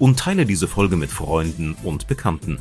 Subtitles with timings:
[0.00, 2.58] und teile diese Folge mit Freunden und Bekannten.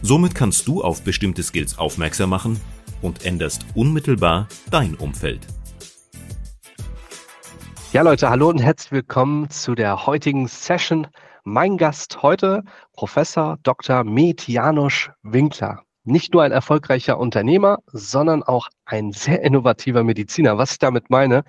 [0.00, 2.58] Somit kannst du auf bestimmte Skills aufmerksam machen
[3.02, 5.46] und änderst unmittelbar dein Umfeld.
[7.92, 11.06] Ja, Leute, hallo und herzlich willkommen zu der heutigen Session.
[11.44, 12.62] Mein Gast heute,
[12.94, 14.04] Professor Dr.
[14.04, 15.82] Med Janusz Winkler.
[16.04, 20.58] Nicht nur ein erfolgreicher Unternehmer, sondern auch ein sehr innovativer Mediziner.
[20.58, 21.44] Was ich damit meine,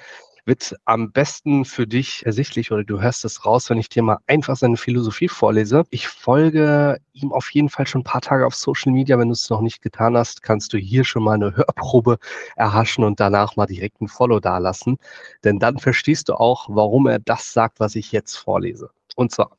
[0.45, 4.20] wird am besten für dich ersichtlich oder du hörst es raus, wenn ich dir mal
[4.27, 5.84] einfach seine Philosophie vorlese.
[5.90, 9.17] Ich folge ihm auf jeden Fall schon ein paar Tage auf Social Media.
[9.17, 12.17] Wenn du es noch nicht getan hast, kannst du hier schon mal eine Hörprobe
[12.56, 14.97] erhaschen und danach mal direkt ein Follow dalassen.
[15.44, 18.91] Denn dann verstehst du auch, warum er das sagt, was ich jetzt vorlese.
[19.16, 19.58] Und zwar,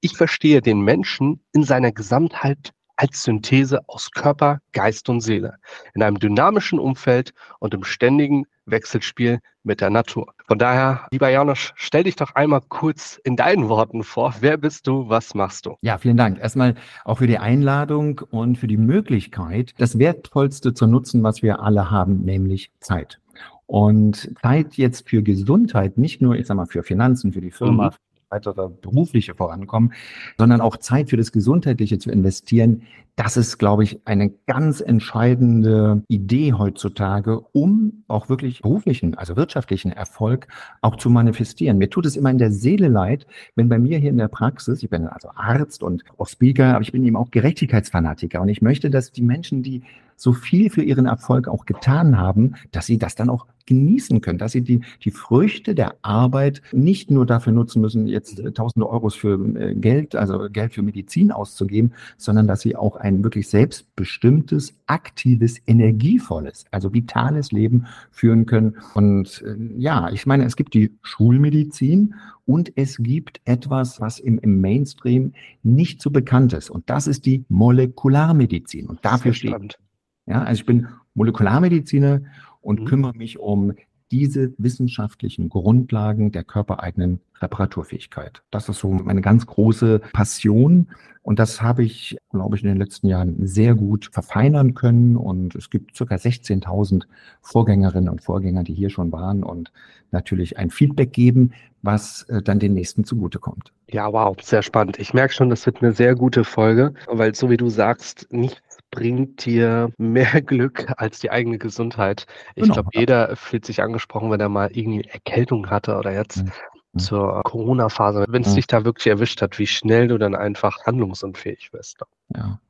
[0.00, 5.56] ich verstehe den Menschen in seiner Gesamtheit als Synthese aus Körper, Geist und Seele,
[5.94, 10.32] in einem dynamischen Umfeld und im ständigen Wechselspiel mit der Natur.
[10.46, 14.34] Von daher, lieber Janusz, stell dich doch einmal kurz in deinen Worten vor.
[14.40, 15.08] Wer bist du?
[15.08, 15.76] Was machst du?
[15.82, 16.38] Ja, vielen Dank.
[16.38, 21.60] Erstmal auch für die Einladung und für die Möglichkeit, das Wertvollste zu nutzen, was wir
[21.60, 23.20] alle haben, nämlich Zeit.
[23.66, 27.90] Und Zeit jetzt für Gesundheit, nicht nur, ich sag mal, für Finanzen, für die Firma,
[27.90, 27.94] mhm
[28.34, 29.92] weitere berufliche Vorankommen,
[30.38, 32.82] sondern auch Zeit für das Gesundheitliche zu investieren,
[33.16, 39.92] das ist, glaube ich, eine ganz entscheidende Idee heutzutage, um auch wirklich beruflichen, also wirtschaftlichen
[39.92, 40.48] Erfolg
[40.80, 41.78] auch zu manifestieren.
[41.78, 44.82] Mir tut es immer in der Seele leid, wenn bei mir hier in der Praxis,
[44.82, 48.62] ich bin also Arzt und auch Speaker, aber ich bin eben auch Gerechtigkeitsfanatiker und ich
[48.62, 49.82] möchte, dass die Menschen, die
[50.16, 54.38] so viel für ihren Erfolg auch getan haben, dass sie das dann auch genießen können,
[54.38, 58.88] dass sie die, die Früchte der Arbeit nicht nur dafür nutzen müssen, jetzt äh, tausende
[58.88, 63.48] Euros für äh, Geld, also Geld für Medizin auszugeben, sondern dass sie auch ein wirklich
[63.48, 68.76] selbstbestimmtes, aktives, energievolles, also vitales Leben führen können.
[68.94, 72.14] Und äh, ja, ich meine, es gibt die Schulmedizin
[72.46, 75.32] und es gibt etwas, was im, im Mainstream
[75.62, 76.68] nicht so bekannt ist.
[76.68, 78.86] Und das ist die Molekularmedizin.
[78.86, 79.78] Und dafür steht.
[80.26, 82.22] Ja, also ich bin Molekularmediziner
[82.60, 82.84] und mhm.
[82.86, 83.74] kümmere mich um
[84.10, 88.42] diese wissenschaftlichen Grundlagen der körpereigenen Reparaturfähigkeit.
[88.50, 90.88] Das ist so meine ganz große Passion.
[91.22, 95.16] Und das habe ich, glaube ich, in den letzten Jahren sehr gut verfeinern können.
[95.16, 97.04] Und es gibt circa 16.000
[97.40, 99.72] Vorgängerinnen und Vorgänger, die hier schon waren und
[100.10, 101.52] natürlich ein Feedback geben,
[101.82, 103.72] was äh, dann den nächsten zugutekommt.
[103.90, 104.98] Ja, wow, sehr spannend.
[104.98, 108.62] Ich merke schon, das wird eine sehr gute Folge, weil so wie du sagst, nicht
[108.94, 112.26] bringt dir mehr Glück als die eigene Gesundheit.
[112.54, 112.74] Ich genau.
[112.74, 116.98] glaube, jeder fühlt sich angesprochen, wenn er mal irgendwie Erkältung hatte oder jetzt mhm.
[116.98, 118.24] zur Corona-Phase.
[118.28, 118.56] Wenn es mhm.
[118.56, 122.02] dich da wirklich erwischt hat, wie schnell du dann einfach handlungsunfähig wirst.
[122.34, 122.60] Ja.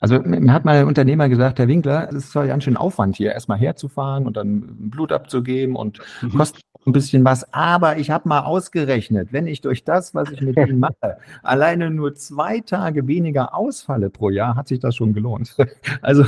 [0.00, 3.16] Also mir hat mal ein Unternehmer gesagt, Herr Winkler, es ist zwar ganz schön Aufwand
[3.16, 6.36] hier, erstmal herzufahren und dann Blut abzugeben und mhm.
[6.36, 10.40] kostet ein bisschen was, aber ich habe mal ausgerechnet, wenn ich durch das, was ich
[10.40, 15.12] mit Ihnen mache, alleine nur zwei Tage weniger ausfalle pro Jahr, hat sich das schon
[15.12, 15.56] gelohnt.
[16.02, 16.24] Also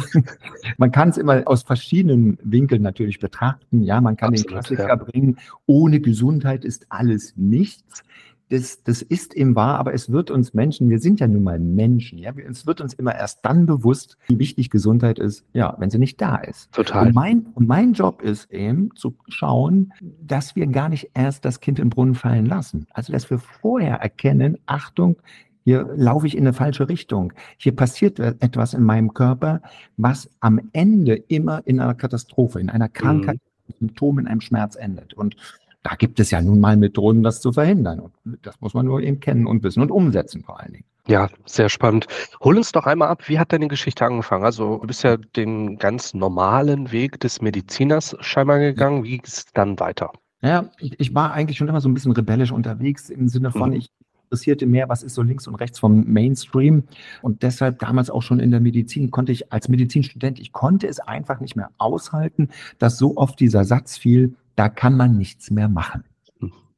[0.76, 3.82] man kann es immer aus verschiedenen Winkeln natürlich betrachten.
[3.82, 4.96] Ja, man kann Absolut, den Klassiker ja.
[4.96, 8.02] bringen, ohne Gesundheit ist alles nichts
[8.50, 11.58] das, das ist eben wahr, aber es wird uns Menschen, wir sind ja nun mal
[11.58, 15.90] Menschen, ja, es wird uns immer erst dann bewusst, wie wichtig Gesundheit ist, ja, wenn
[15.90, 16.72] sie nicht da ist.
[16.72, 17.08] Total.
[17.08, 21.60] Und mein, und mein Job ist eben zu schauen, dass wir gar nicht erst das
[21.60, 22.86] Kind im Brunnen fallen lassen.
[22.92, 25.16] Also, dass wir vorher erkennen, Achtung,
[25.64, 27.34] hier laufe ich in eine falsche Richtung.
[27.58, 29.60] Hier passiert etwas in meinem Körper,
[29.98, 33.36] was am Ende immer in einer Katastrophe, in einer Krankheit,
[33.66, 33.74] mhm.
[33.80, 35.12] Symptom, in einem Schmerz endet.
[35.12, 35.36] Und
[35.82, 38.00] da gibt es ja nun mal Methoden, das zu verhindern.
[38.00, 38.12] Und
[38.42, 40.84] das muss man nur eben kennen und wissen und umsetzen vor allen Dingen.
[41.06, 42.06] Ja, sehr spannend.
[42.40, 44.44] Hol uns doch einmal ab, wie hat deine Geschichte angefangen?
[44.44, 49.04] Also du bist ja den ganz normalen Weg des Mediziners scheinbar gegangen.
[49.04, 50.12] Wie ging es dann weiter?
[50.42, 53.76] Ja, ich, war eigentlich schon immer so ein bisschen rebellisch unterwegs im Sinne von, mhm.
[53.76, 53.90] ich
[54.24, 56.84] interessierte mehr, was ist so links und rechts vom Mainstream.
[57.22, 61.00] Und deshalb damals auch schon in der Medizin konnte ich als Medizinstudent, ich konnte es
[61.00, 65.68] einfach nicht mehr aushalten, dass so oft dieser Satz fiel, da kann man nichts mehr
[65.68, 66.02] machen.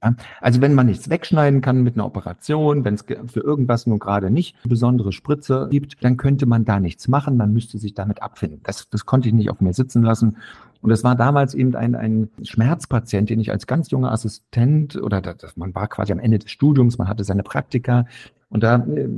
[0.03, 3.99] Ja, also wenn man nichts wegschneiden kann mit einer Operation, wenn es für irgendwas nur
[3.99, 7.95] gerade nicht eine besondere Spritze gibt, dann könnte man da nichts machen, man müsste sich
[7.95, 8.61] damit abfinden.
[8.63, 10.39] Das, das konnte ich nicht auf mir sitzen lassen.
[10.81, 15.21] Und es war damals eben ein, ein Schmerzpatient, den ich als ganz junger Assistent oder
[15.21, 18.07] das, man war quasi am Ende des Studiums, man hatte seine Praktika,
[18.49, 19.09] Und da äh,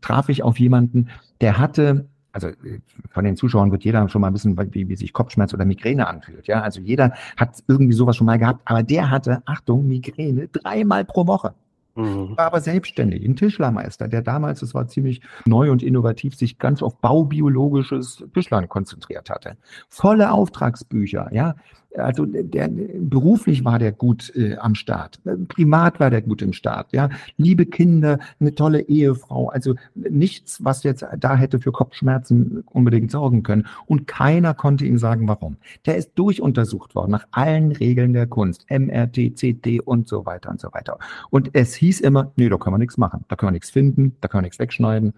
[0.00, 1.08] traf ich auf jemanden,
[1.40, 2.06] der hatte
[2.44, 2.80] also äh,
[3.10, 6.46] von den Zuschauern wird jeder schon mal wissen, wie, wie sich Kopfschmerz oder Migräne anfühlt.
[6.46, 11.04] Ja, also jeder hat irgendwie sowas schon mal gehabt, aber der hatte, Achtung, Migräne dreimal
[11.04, 11.54] pro Woche.
[11.96, 12.36] Mhm.
[12.36, 16.80] War aber selbstständig, ein Tischlermeister, der damals, es war ziemlich neu und innovativ, sich ganz
[16.80, 19.56] auf baubiologisches Tischlern konzentriert hatte.
[19.88, 21.56] Volle Auftragsbücher, ja.
[21.96, 26.92] Also der, beruflich war der gut äh, am Start, privat war der gut im Start,
[26.92, 27.08] ja.
[27.38, 33.42] Liebe Kinder, eine tolle Ehefrau, also nichts, was jetzt da hätte für Kopfschmerzen unbedingt sorgen
[33.42, 33.66] können.
[33.86, 35.56] Und keiner konnte ihm sagen, warum.
[35.86, 40.60] Der ist durchuntersucht worden nach allen Regeln der Kunst, MRT, CT und so weiter und
[40.60, 40.98] so weiter.
[41.30, 44.14] Und es hieß immer, nee, da kann man nichts machen, da kann man nichts finden,
[44.20, 45.14] da kann man nichts wegschneiden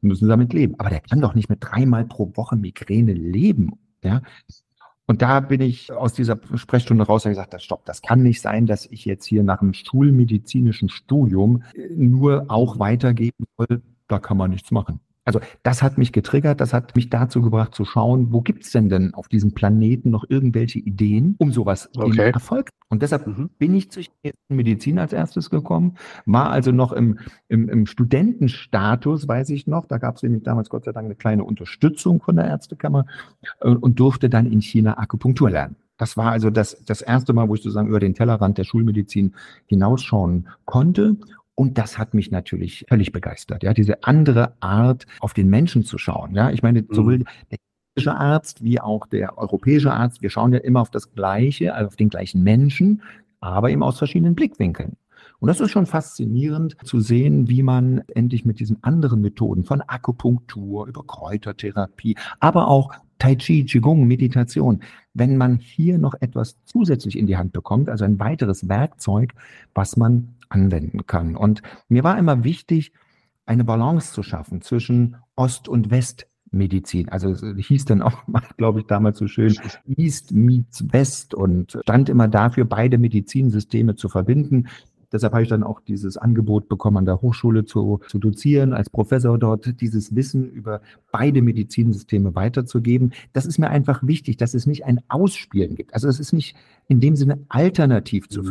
[0.00, 0.74] müssen damit leben.
[0.78, 3.72] Aber der kann doch nicht mit dreimal pro Woche Migräne leben.
[4.02, 4.20] Ja,
[5.06, 8.66] und da bin ich aus dieser Sprechstunde raus und gesagt, stopp, das kann nicht sein,
[8.66, 11.62] dass ich jetzt hier nach einem schulmedizinischen Studium
[11.94, 15.00] nur auch weitergeben soll, da kann man nichts machen.
[15.24, 18.88] Also das hat mich getriggert, das hat mich dazu gebracht zu schauen, wo gibt's denn
[18.88, 22.28] denn auf diesem Planeten noch irgendwelche Ideen, um sowas okay.
[22.28, 22.68] in Erfolg.
[22.88, 23.50] Und deshalb mhm.
[23.58, 24.04] bin ich zur
[24.48, 27.18] Medizin als erstes gekommen, war also noch im,
[27.48, 31.14] im, im Studentenstatus, weiß ich noch, da gab es nämlich damals Gott sei Dank eine
[31.14, 33.06] kleine Unterstützung von der Ärztekammer
[33.60, 35.76] äh, und durfte dann in China Akupunktur lernen.
[35.96, 39.34] Das war also das, das erste Mal, wo ich sozusagen über den Tellerrand der Schulmedizin
[39.66, 41.16] hinausschauen konnte.
[41.54, 43.62] Und das hat mich natürlich völlig begeistert.
[43.62, 46.34] Ja, diese andere Art, auf den Menschen zu schauen.
[46.34, 46.88] Ja, ich meine, mhm.
[46.90, 47.58] sowohl der
[47.94, 51.88] chinesische Arzt wie auch der europäische Arzt, wir schauen ja immer auf das Gleiche, also
[51.88, 53.02] auf den gleichen Menschen,
[53.40, 54.96] aber eben aus verschiedenen Blickwinkeln.
[55.38, 59.82] Und das ist schon faszinierend zu sehen, wie man endlich mit diesen anderen Methoden von
[59.82, 64.80] Akupunktur über Kräutertherapie, aber auch Tai Chi, Qigong, Meditation,
[65.12, 69.34] wenn man hier noch etwas zusätzlich in die Hand bekommt, also ein weiteres Werkzeug,
[69.74, 71.36] was man anwenden kann.
[71.36, 72.92] Und mir war immer wichtig,
[73.44, 77.08] eine Balance zu schaffen zwischen Ost- und Westmedizin.
[77.10, 78.22] Also es hieß dann auch,
[78.56, 79.54] glaube ich, damals so schön,
[79.86, 84.68] East meets West und stand immer dafür, beide Medizinsysteme zu verbinden.
[85.12, 88.90] Deshalb habe ich dann auch dieses Angebot bekommen, an der Hochschule zu, zu dozieren, als
[88.90, 90.80] Professor dort dieses Wissen über
[91.12, 93.12] beide Medizinsysteme weiterzugeben.
[93.32, 95.94] Das ist mir einfach wichtig, dass es nicht ein Ausspielen gibt.
[95.94, 96.56] Also es ist nicht
[96.88, 98.46] in dem Sinne alternativ zu mhm.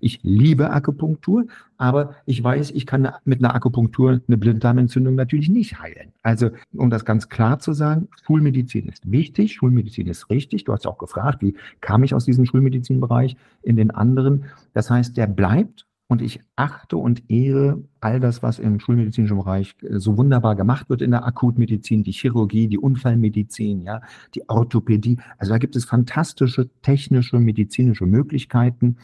[0.00, 1.46] Ich liebe Akupunktur,
[1.76, 6.12] aber ich weiß, ich kann mit einer Akupunktur eine Blinddarmentzündung natürlich nicht heilen.
[6.22, 10.64] Also, um das ganz klar zu sagen, Schulmedizin ist wichtig, Schulmedizin ist richtig.
[10.64, 14.46] Du hast auch gefragt, wie kam ich aus diesem Schulmedizinbereich in den anderen?
[14.72, 19.74] Das heißt, der bleibt und ich achte und ehre all das, was im schulmedizinischen Bereich
[19.82, 24.00] äh, so wunderbar gemacht wird in der Akutmedizin, die Chirurgie, die Unfallmedizin, ja,
[24.34, 25.18] die Orthopädie.
[25.38, 28.98] Also da gibt es fantastische technische, medizinische Möglichkeiten.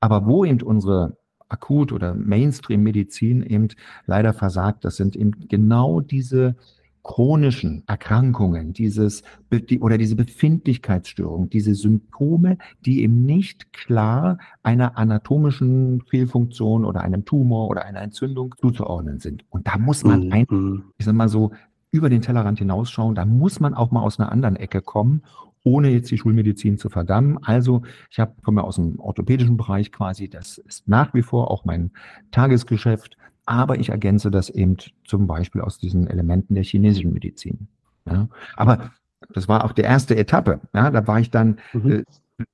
[0.00, 1.16] Aber wo eben unsere
[1.48, 3.68] Akut- oder Mainstream-Medizin eben
[4.06, 6.56] leider versagt, das sind eben genau diese
[7.02, 16.02] chronischen Erkrankungen, dieses die, oder diese Befindlichkeitsstörung, diese Symptome, die eben nicht klar einer anatomischen
[16.02, 19.46] Fehlfunktion oder einem Tumor oder einer Entzündung zuzuordnen sind.
[19.48, 20.32] Und da muss man mhm.
[20.32, 21.52] ein, ich sag mal so,
[21.90, 25.22] über den Tellerrand hinausschauen, da muss man auch mal aus einer anderen Ecke kommen
[25.64, 27.38] ohne jetzt die Schulmedizin zu verdammen.
[27.42, 31.64] Also ich habe komme aus dem orthopädischen Bereich quasi, das ist nach wie vor auch
[31.64, 31.90] mein
[32.30, 33.16] Tagesgeschäft,
[33.46, 37.68] aber ich ergänze das eben zum Beispiel aus diesen Elementen der chinesischen Medizin.
[38.06, 38.28] Ja.
[38.56, 38.90] Aber
[39.32, 40.60] das war auch die erste Etappe.
[40.74, 41.90] Ja, da war ich dann mhm.
[41.90, 42.04] äh,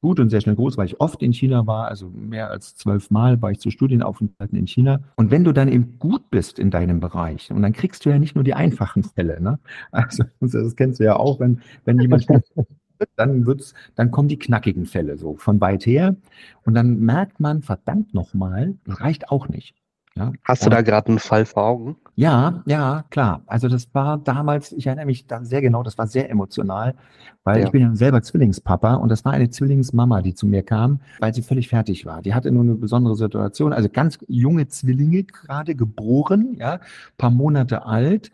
[0.01, 3.11] gut und sehr schnell groß, weil ich oft in China war, also mehr als zwölf
[3.11, 5.01] Mal war ich zu Studienaufenthalten in China.
[5.17, 8.19] Und wenn du dann eben gut bist in deinem Bereich, und dann kriegst du ja
[8.19, 9.59] nicht nur die einfachen Fälle, ne?
[9.91, 12.27] Also das kennst du ja auch, wenn, wenn jemand
[13.17, 16.17] dann wird's, dann kommen die knackigen Fälle so von weit her.
[16.65, 19.75] Und dann merkt man, verdammt nochmal, das reicht auch nicht.
[20.17, 20.33] Ja.
[20.45, 21.97] Hast du da gerade einen Fall vor Augen?
[22.15, 23.43] Ja, ja, klar.
[23.47, 26.95] Also das war damals, ich erinnere mich da sehr genau, das war sehr emotional,
[27.43, 27.67] weil ja.
[27.67, 31.35] ich bin ja selber Zwillingspapa und das war eine Zwillingsmama, die zu mir kam, weil
[31.35, 32.23] sie völlig fertig war.
[32.23, 36.79] Die hatte nur eine besondere Situation, also ganz junge Zwillinge gerade geboren, ja,
[37.19, 38.31] paar Monate alt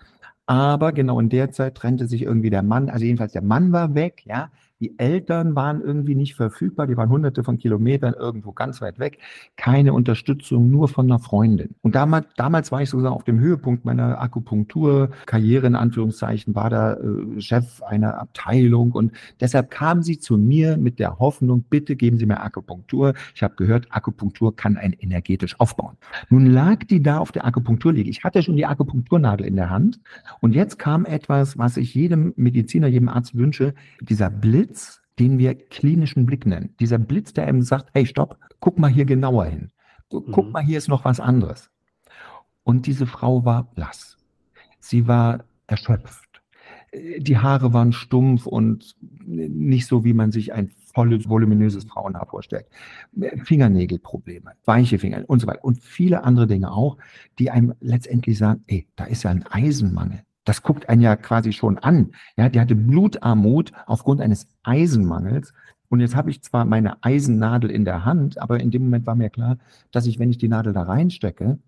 [0.50, 3.94] aber genau in der Zeit trennte sich irgendwie der Mann, also jedenfalls der Mann war
[3.94, 4.50] weg, ja.
[4.80, 9.18] Die Eltern waren irgendwie nicht verfügbar, die waren hunderte von Kilometern irgendwo ganz weit weg.
[9.56, 11.74] Keine Unterstützung, nur von einer Freundin.
[11.82, 16.94] Und damals, damals war ich sozusagen auf dem Höhepunkt meiner Akupunkturkarriere, in Anführungszeichen, war da
[16.94, 18.92] äh, Chef einer Abteilung.
[18.92, 23.12] Und deshalb kam sie zu mir mit der Hoffnung, bitte geben Sie mir Akupunktur.
[23.34, 25.98] Ich habe gehört, Akupunktur kann einen energetisch aufbauen.
[26.30, 28.08] Nun lag die da auf der Akupunkturliege.
[28.08, 30.00] Ich hatte schon die Akupunkturnadel in der Hand.
[30.40, 35.38] Und jetzt kam etwas, was ich jedem Mediziner, jedem Arzt wünsche, dieser Blitz Blitz, den
[35.38, 36.74] wir klinischen Blick nennen.
[36.78, 39.72] Dieser Blitz, der eben sagt, hey, stopp, guck mal hier genauer hin.
[40.08, 40.52] Guck mhm.
[40.52, 41.70] mal, hier ist noch was anderes.
[42.62, 44.16] Und diese Frau war blass.
[44.78, 46.42] Sie war erschöpft.
[47.18, 48.96] Die Haare waren stumpf und
[49.26, 52.66] nicht so, wie man sich ein volles, voluminöses Frauenhaar vorstellt.
[53.44, 55.64] Fingernägelprobleme, weiche Finger und so weiter.
[55.64, 56.96] Und viele andere Dinge auch,
[57.38, 60.22] die einem letztendlich sagen, ey, da ist ja ein Eisenmangel.
[60.50, 62.10] Das guckt einen ja quasi schon an.
[62.36, 65.54] Ja, die hatte Blutarmut aufgrund eines Eisenmangels.
[65.88, 69.14] Und jetzt habe ich zwar meine Eisennadel in der Hand, aber in dem Moment war
[69.14, 69.58] mir klar,
[69.92, 71.60] dass ich, wenn ich die Nadel da reinstecke,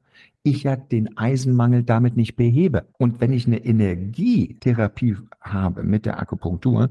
[0.45, 2.87] ich ja den Eisenmangel damit nicht behebe.
[2.99, 6.91] Und wenn ich eine Energietherapie habe mit der Akupunktur,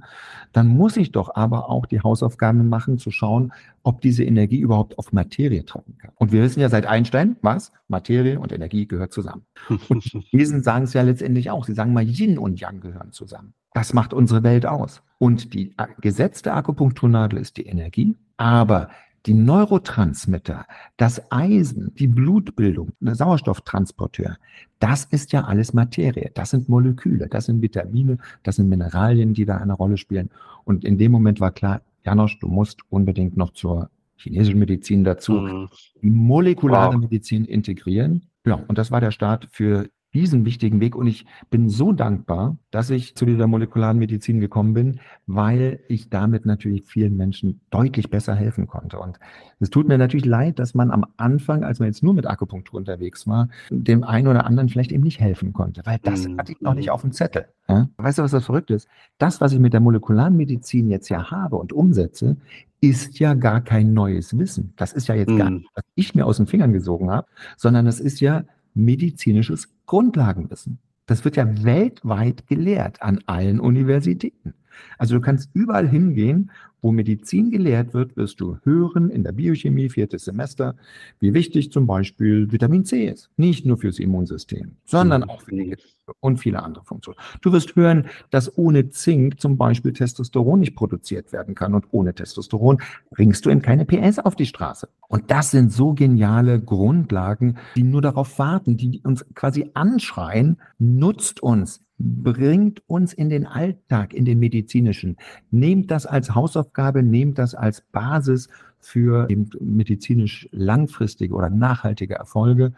[0.54, 3.52] dann muss ich doch aber auch die Hausaufgaben machen, zu schauen,
[3.84, 6.12] ob diese Energie überhaupt auf Materie treffen kann.
[6.16, 7.74] Und wir wissen ja seit Einstein, was?
[7.90, 9.44] Materie und Energie gehört zusammen.
[9.90, 11.66] Und Chinesen sagen es ja letztendlich auch.
[11.66, 13.54] Sie sagen mal, Yin und Yang gehören zusammen.
[13.74, 15.02] Das macht unsere Welt aus.
[15.18, 18.90] Und die gesetzte Akupunkturnadel ist die Energie, aber
[19.26, 20.66] die Neurotransmitter,
[20.98, 24.38] das Eisen, die Blutbildung, der Sauerstofftransporteur,
[24.80, 26.32] das ist ja alles Materie.
[26.34, 30.30] Das sind Moleküle, das sind Vitamine, das sind Mineralien, die da eine Rolle spielen.
[30.64, 35.34] Und in dem Moment war klar, Janosch, du musst unbedingt noch zur chinesischen Medizin dazu
[35.34, 35.70] mhm.
[36.02, 37.02] die molekulare wow.
[37.02, 38.24] Medizin integrieren.
[38.46, 40.96] Ja, und das war der Start für diesen wichtigen Weg.
[40.96, 46.10] Und ich bin so dankbar, dass ich zu dieser molekularen Medizin gekommen bin, weil ich
[46.10, 49.00] damit natürlich vielen Menschen deutlich besser helfen konnte.
[49.00, 49.20] Und
[49.60, 52.78] es tut mir natürlich leid, dass man am Anfang, als man jetzt nur mit Akupunktur
[52.78, 56.38] unterwegs war, dem einen oder anderen vielleicht eben nicht helfen konnte, weil das mhm.
[56.38, 57.46] hatte ich noch nicht auf dem Zettel.
[57.70, 57.88] Ja?
[57.98, 58.88] Weißt du, was das verrückt ist?
[59.18, 62.38] Das, was ich mit der molekularen Medizin jetzt ja habe und umsetze,
[62.82, 64.74] ist ja gar kein neues Wissen.
[64.76, 65.38] Das ist ja jetzt mhm.
[65.38, 69.70] gar nicht, was ich mir aus den Fingern gesogen habe, sondern das ist ja medizinisches
[69.92, 70.80] Grundlagenwissen.
[71.06, 74.54] Das wird ja weltweit gelehrt an allen Universitäten.
[74.98, 76.52] Also du kannst überall hingehen
[76.82, 80.76] wo Medizin gelehrt wird, wirst du hören in der Biochemie, viertes Semester,
[81.20, 83.30] wie wichtig zum Beispiel Vitamin C ist.
[83.38, 85.76] Nicht nur fürs Immunsystem, sondern auch für die
[86.20, 87.18] und viele andere Funktionen.
[87.42, 92.14] Du wirst hören, dass ohne Zink zum Beispiel Testosteron nicht produziert werden kann und ohne
[92.14, 94.90] Testosteron bringst du in keine PS auf die Straße.
[95.08, 101.42] Und das sind so geniale Grundlagen, die nur darauf warten, die uns quasi anschreien, nutzt
[101.42, 105.18] uns, bringt uns in den Alltag, in den medizinischen.
[105.52, 109.28] Nehmt das als Hausaufgabe, nehmt das als Basis für
[109.60, 112.74] medizinisch langfristige oder nachhaltige Erfolge.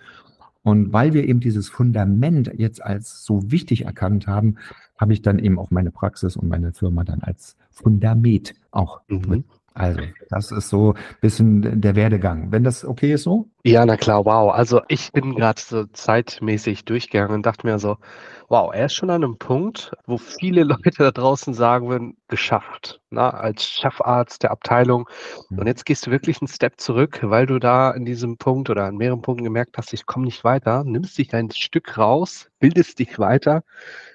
[0.64, 4.56] Und weil wir eben dieses Fundament jetzt als so wichtig erkannt haben,
[4.98, 9.44] habe ich dann eben auch meine Praxis und meine Firma dann als Fundament auch mhm.
[9.74, 12.52] Also, das ist so ein bisschen der Werdegang.
[12.52, 13.50] Wenn das okay ist so?
[13.64, 14.54] Ja, na klar, wow.
[14.54, 17.98] Also ich bin gerade so zeitmäßig durchgegangen und dachte mir so,
[18.50, 23.02] wow, er ist schon an einem Punkt, wo viele Leute da draußen sagen würden, geschafft,
[23.10, 25.10] na, ne, als Chefarzt der Abteilung.
[25.50, 25.60] Mhm.
[25.60, 28.86] Und jetzt gehst du wirklich einen Step zurück, weil du da in diesem Punkt oder
[28.86, 33.00] an mehreren Punkten gemerkt hast, ich komme nicht weiter, nimmst dich ein Stück raus, bildest
[33.00, 33.64] dich weiter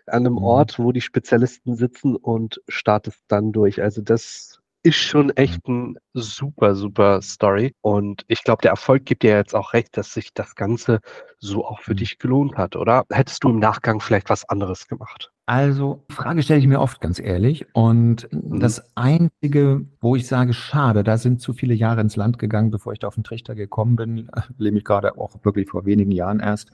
[0.07, 0.45] an einem mhm.
[0.45, 3.83] Ort, wo die Spezialisten sitzen und startest dann durch.
[3.83, 7.75] Also das ist schon echt ein super, super Story.
[7.81, 11.01] Und ich glaube, der Erfolg gibt dir jetzt auch recht, dass sich das Ganze
[11.39, 11.99] so auch für mhm.
[11.99, 13.05] dich gelohnt hat, oder?
[13.11, 15.33] Hättest du im Nachgang vielleicht was anderes gemacht?
[15.49, 17.64] Also, Frage stelle ich mir oft ganz ehrlich.
[17.73, 18.61] Und mhm.
[18.61, 22.93] das Einzige, wo ich sage, schade, da sind zu viele Jahre ins Land gegangen, bevor
[22.93, 24.28] ich da auf den Trichter gekommen bin,
[24.59, 26.71] lebe ich gerade auch wirklich vor wenigen Jahren erst,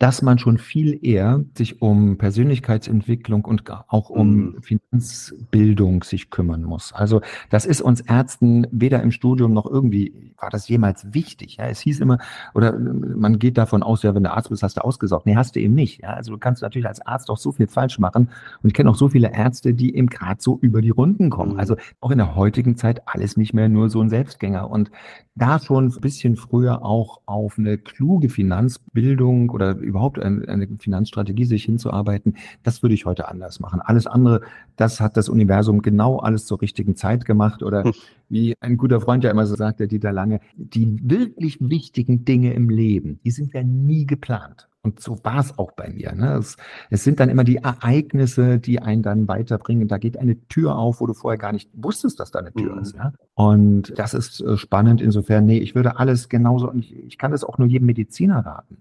[0.00, 4.62] dass man schon viel eher sich um Persönlichkeitsentwicklung und auch um mhm.
[4.62, 6.94] Finanzbildung sich kümmern muss.
[6.94, 11.56] Also das ist uns Ärzten weder im Studium noch irgendwie war das jemals wichtig.
[11.56, 12.18] Ja, es hieß immer,
[12.54, 15.26] oder man geht davon aus, ja, wenn du Arzt bist, hast du ausgesorgt.
[15.26, 16.02] Nee, hast du eben nicht.
[16.02, 18.13] Ja, also du kannst natürlich als Arzt auch so viel falsch machen.
[18.22, 21.54] Und ich kenne auch so viele Ärzte, die eben gerade so über die Runden kommen.
[21.54, 21.58] Mhm.
[21.58, 24.70] Also auch in der heutigen Zeit alles nicht mehr nur so ein Selbstgänger.
[24.70, 24.90] Und
[25.36, 31.44] da schon ein bisschen früher auch auf eine kluge Finanzbildung oder überhaupt eine, eine Finanzstrategie
[31.44, 33.80] sich hinzuarbeiten, das würde ich heute anders machen.
[33.80, 34.42] Alles andere,
[34.76, 37.92] das hat das Universum genau alles zur richtigen Zeit gemacht oder hm.
[38.28, 42.54] wie ein guter Freund ja immer so sagt, der Dieter Lange, die wirklich wichtigen Dinge
[42.54, 44.68] im Leben, die sind ja nie geplant.
[44.84, 46.12] Und so war es auch bei mir.
[46.14, 46.34] Ne?
[46.34, 46.58] Es,
[46.90, 49.88] es, sind dann immer die Ereignisse, die einen dann weiterbringen.
[49.88, 52.74] Da geht eine Tür auf, wo du vorher gar nicht wusstest, dass da eine Tür
[52.74, 52.82] mhm.
[52.82, 52.94] ist.
[52.94, 53.14] Ja?
[53.32, 55.46] Und das ist äh, spannend insofern.
[55.46, 58.76] Nee, ich würde alles genauso, und ich, ich kann das auch nur jedem Mediziner raten.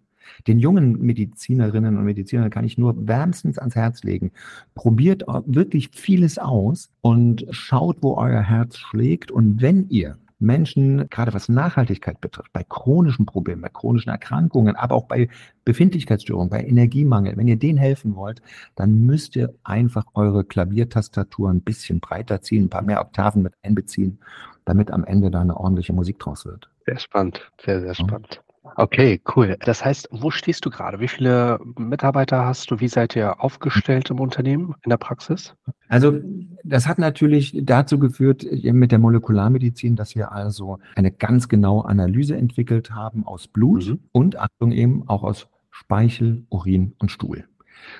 [0.47, 4.31] Den jungen Medizinerinnen und Medizinern kann ich nur wärmstens ans Herz legen.
[4.75, 9.31] Probiert wirklich vieles aus und schaut, wo euer Herz schlägt.
[9.31, 14.95] Und wenn ihr Menschen, gerade was Nachhaltigkeit betrifft, bei chronischen Problemen, bei chronischen Erkrankungen, aber
[14.95, 15.29] auch bei
[15.65, 18.41] Befindlichkeitsstörungen, bei Energiemangel, wenn ihr denen helfen wollt,
[18.75, 23.53] dann müsst ihr einfach eure Klaviertastatur ein bisschen breiter ziehen, ein paar mehr Oktaven mit
[23.63, 24.19] einbeziehen,
[24.65, 26.69] damit am Ende da eine ordentliche Musik draus wird.
[26.85, 28.42] Sehr spannend, sehr, sehr spannend.
[28.75, 29.57] Okay, cool.
[29.59, 30.99] Das heißt, wo stehst du gerade?
[30.99, 32.79] Wie viele Mitarbeiter hast du?
[32.79, 35.53] Wie seid ihr aufgestellt im Unternehmen, in der Praxis?
[35.89, 36.19] Also
[36.63, 42.37] das hat natürlich dazu geführt mit der Molekularmedizin, dass wir also eine ganz genaue Analyse
[42.37, 43.99] entwickelt haben aus Blut mhm.
[44.11, 47.45] und Achtung eben auch aus Speichel, Urin und Stuhl.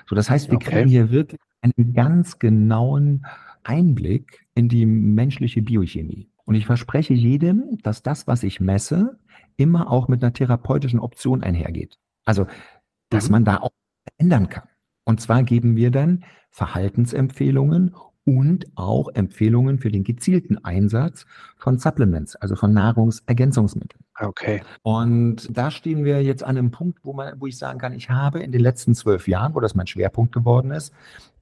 [0.06, 0.70] So, das heißt, wir okay.
[0.70, 3.26] kriegen hier wirklich einen ganz genauen
[3.64, 6.28] Einblick in die menschliche Biochemie.
[6.44, 9.18] Und ich verspreche jedem, dass das, was ich messe,
[9.56, 11.98] immer auch mit einer therapeutischen Option einhergeht.
[12.24, 12.46] Also,
[13.10, 13.32] dass mhm.
[13.32, 13.70] man da auch
[14.18, 14.68] ändern kann.
[15.04, 17.94] Und zwar geben wir dann Verhaltensempfehlungen
[18.26, 21.26] und auch Empfehlungen für den gezielten Einsatz
[21.58, 24.02] von Supplements, also von Nahrungsergänzungsmitteln.
[24.18, 24.62] Okay.
[24.82, 28.08] Und da stehen wir jetzt an einem Punkt, wo, man, wo ich sagen kann, ich
[28.08, 30.94] habe in den letzten zwölf Jahren, wo das mein Schwerpunkt geworden ist,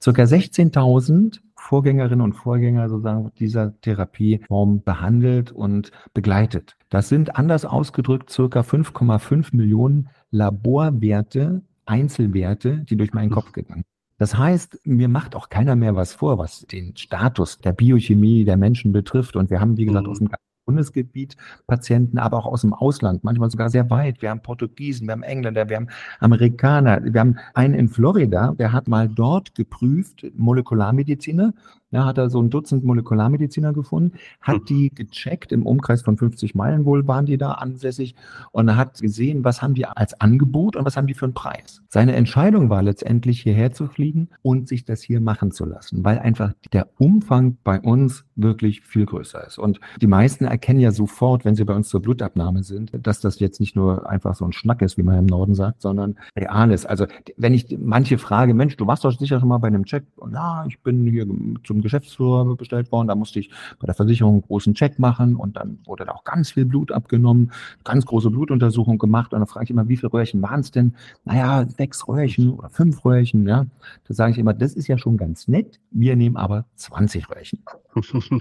[0.03, 6.77] circa 16.000 Vorgängerinnen und Vorgänger sozusagen dieser Therapieform behandelt und begleitet.
[6.91, 13.85] Das sind anders ausgedrückt circa 5,5 Millionen Laborwerte, Einzelwerte, die durch meinen Kopf gegangen
[14.23, 18.57] das heißt, mir macht auch keiner mehr was vor, was den Status der Biochemie der
[18.57, 19.35] Menschen betrifft.
[19.35, 20.13] Und wir haben, wie gesagt, mhm.
[20.13, 20.31] aus dem
[20.65, 24.23] Bundesgebiet Patienten, aber auch aus dem Ausland, manchmal sogar sehr weit.
[24.23, 25.89] Wir haben Portugiesen, wir haben Engländer, wir haben
[26.21, 31.53] Amerikaner, wir haben einen in Florida, der hat mal dort geprüft, Molekularmediziner,
[31.93, 34.65] ja, hat er so ein Dutzend Molekularmediziner gefunden, hat hm.
[34.65, 38.15] die gecheckt, im Umkreis von 50 Meilen wohl waren die da ansässig
[38.51, 41.83] und hat gesehen, was haben die als Angebot und was haben die für einen Preis.
[41.89, 46.19] Seine Entscheidung war letztendlich hierher zu fliegen und sich das hier machen zu lassen, weil
[46.19, 49.59] einfach der Umfang bei uns wirklich viel größer ist.
[49.59, 53.39] Und die meisten erkennen ja sofort, wenn sie bei uns zur Blutabnahme sind, dass das
[53.39, 56.71] jetzt nicht nur einfach so ein Schnack ist, wie man im Norden sagt, sondern real
[56.71, 56.87] ist.
[56.87, 57.07] Also
[57.37, 60.65] wenn ich manche frage, Mensch, du warst doch sicher schon mal bei einem Check, ja,
[60.67, 61.27] ich bin hier
[61.65, 63.09] zum Geschäftsführer bestellt worden.
[63.09, 66.25] Da musste ich bei der Versicherung einen großen Check machen und dann wurde da auch
[66.25, 67.53] ganz viel Blut abgenommen,
[67.85, 69.33] ganz große Blutuntersuchung gemacht.
[69.33, 70.95] Und dann frage ich immer, wie viele Röhrchen waren es denn?
[71.25, 73.47] Naja, sechs Röhrchen oder fünf Röhrchen.
[73.47, 73.67] Ja,
[74.09, 75.81] da sage ich immer, das ist ja schon ganz nett.
[75.91, 77.63] Wir nehmen aber 20 Röhrchen.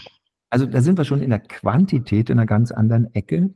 [0.54, 3.52] Also da sind wir schon in der Quantität in einer ganz anderen Ecke.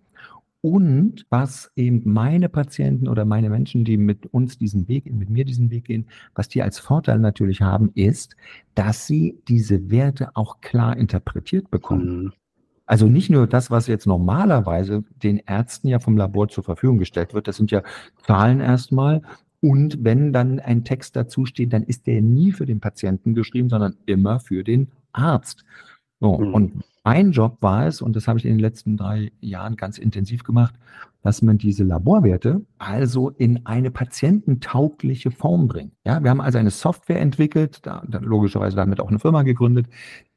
[0.65, 5.45] Und was eben meine Patienten oder meine Menschen, die mit uns diesen Weg, mit mir
[5.45, 8.35] diesen Weg gehen, was die als Vorteil natürlich haben, ist,
[8.73, 12.23] dass sie diese Werte auch klar interpretiert bekommen.
[12.23, 12.33] Mhm.
[12.87, 17.35] Also nicht nur das, was jetzt normalerweise den Ärzten ja vom Labor zur Verfügung gestellt
[17.35, 17.83] wird, das sind ja
[18.25, 19.21] Zahlen erstmal.
[19.61, 23.69] Und wenn dann ein Text dazu steht, dann ist der nie für den Patienten geschrieben,
[23.69, 25.63] sondern immer für den Arzt.
[26.19, 26.53] So, mhm.
[26.55, 29.99] Und mein Job war es, und das habe ich in den letzten drei Jahren ganz
[29.99, 30.73] intensiv gemacht,
[31.21, 35.93] dass man diese Laborwerte also in eine patiententaugliche Form bringt.
[36.03, 39.85] Ja, wir haben also eine Software entwickelt, da, da logischerweise damit auch eine Firma gegründet,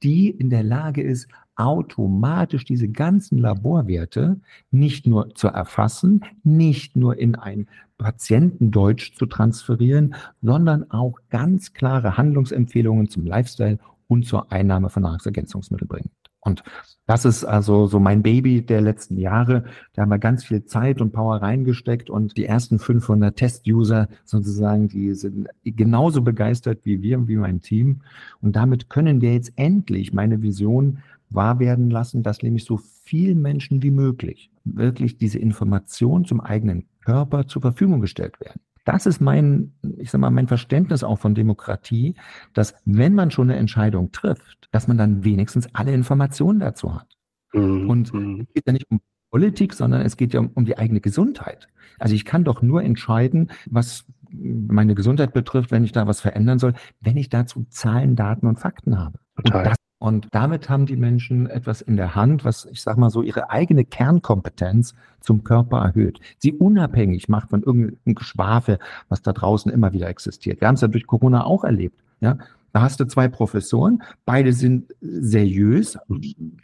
[0.02, 1.26] die in der Lage ist,
[1.56, 4.38] automatisch diese ganzen Laborwerte
[4.70, 12.18] nicht nur zu erfassen, nicht nur in ein Patientendeutsch zu transferieren, sondern auch ganz klare
[12.18, 16.10] Handlungsempfehlungen zum Lifestyle und zur Einnahme von Nahrungsergänzungsmitteln bringt.
[16.40, 16.62] Und
[17.06, 19.64] das ist also so mein Baby der letzten Jahre.
[19.94, 24.88] Da haben wir ganz viel Zeit und Power reingesteckt und die ersten 500 Test-User sozusagen,
[24.88, 28.02] die sind genauso begeistert wie wir, wie mein Team.
[28.40, 30.98] Und damit können wir jetzt endlich meine Vision
[31.30, 36.86] wahr werden lassen, dass nämlich so viel Menschen wie möglich wirklich diese Information zum eigenen
[37.04, 38.60] Körper zur Verfügung gestellt werden.
[38.88, 42.14] Das ist mein, ich sag mal, mein Verständnis auch von Demokratie,
[42.54, 47.14] dass wenn man schon eine Entscheidung trifft, dass man dann wenigstens alle Informationen dazu hat.
[47.52, 47.90] Mhm.
[47.90, 48.46] Und mhm.
[48.48, 51.68] es geht ja nicht um Politik, sondern es geht ja um, um die eigene Gesundheit.
[51.98, 56.58] Also ich kann doch nur entscheiden, was meine Gesundheit betrifft, wenn ich da was verändern
[56.58, 59.18] soll, wenn ich dazu Zahlen, Daten und Fakten habe.
[59.36, 59.58] Total.
[59.58, 63.10] Und das und damit haben die Menschen etwas in der Hand, was ich sage mal
[63.10, 66.20] so ihre eigene Kernkompetenz zum Körper erhöht.
[66.38, 70.60] Sie unabhängig macht von irgendeinem Geschwafel, was da draußen immer wieder existiert.
[70.60, 72.00] Wir haben es ja durch Corona auch erlebt.
[72.20, 72.38] Ja,
[72.72, 75.98] da hast du zwei Professoren, beide sind seriös,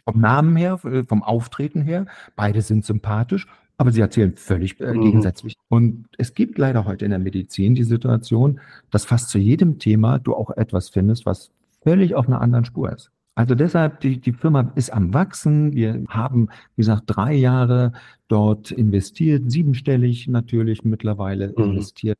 [0.05, 5.01] vom Namen her, vom Auftreten her, beide sind sympathisch, aber sie erzählen völlig äh, mhm.
[5.01, 5.55] gegensätzlich.
[5.67, 10.19] Und es gibt leider heute in der Medizin die Situation, dass fast zu jedem Thema
[10.19, 11.51] du auch etwas findest, was
[11.83, 13.11] völlig auf einer anderen Spur ist.
[13.35, 15.73] Also deshalb, die, die Firma ist am Wachsen.
[15.73, 17.91] Wir haben, wie gesagt, drei Jahre
[18.29, 21.71] dort investiert, siebenstellig natürlich mittlerweile mhm.
[21.71, 22.17] investiert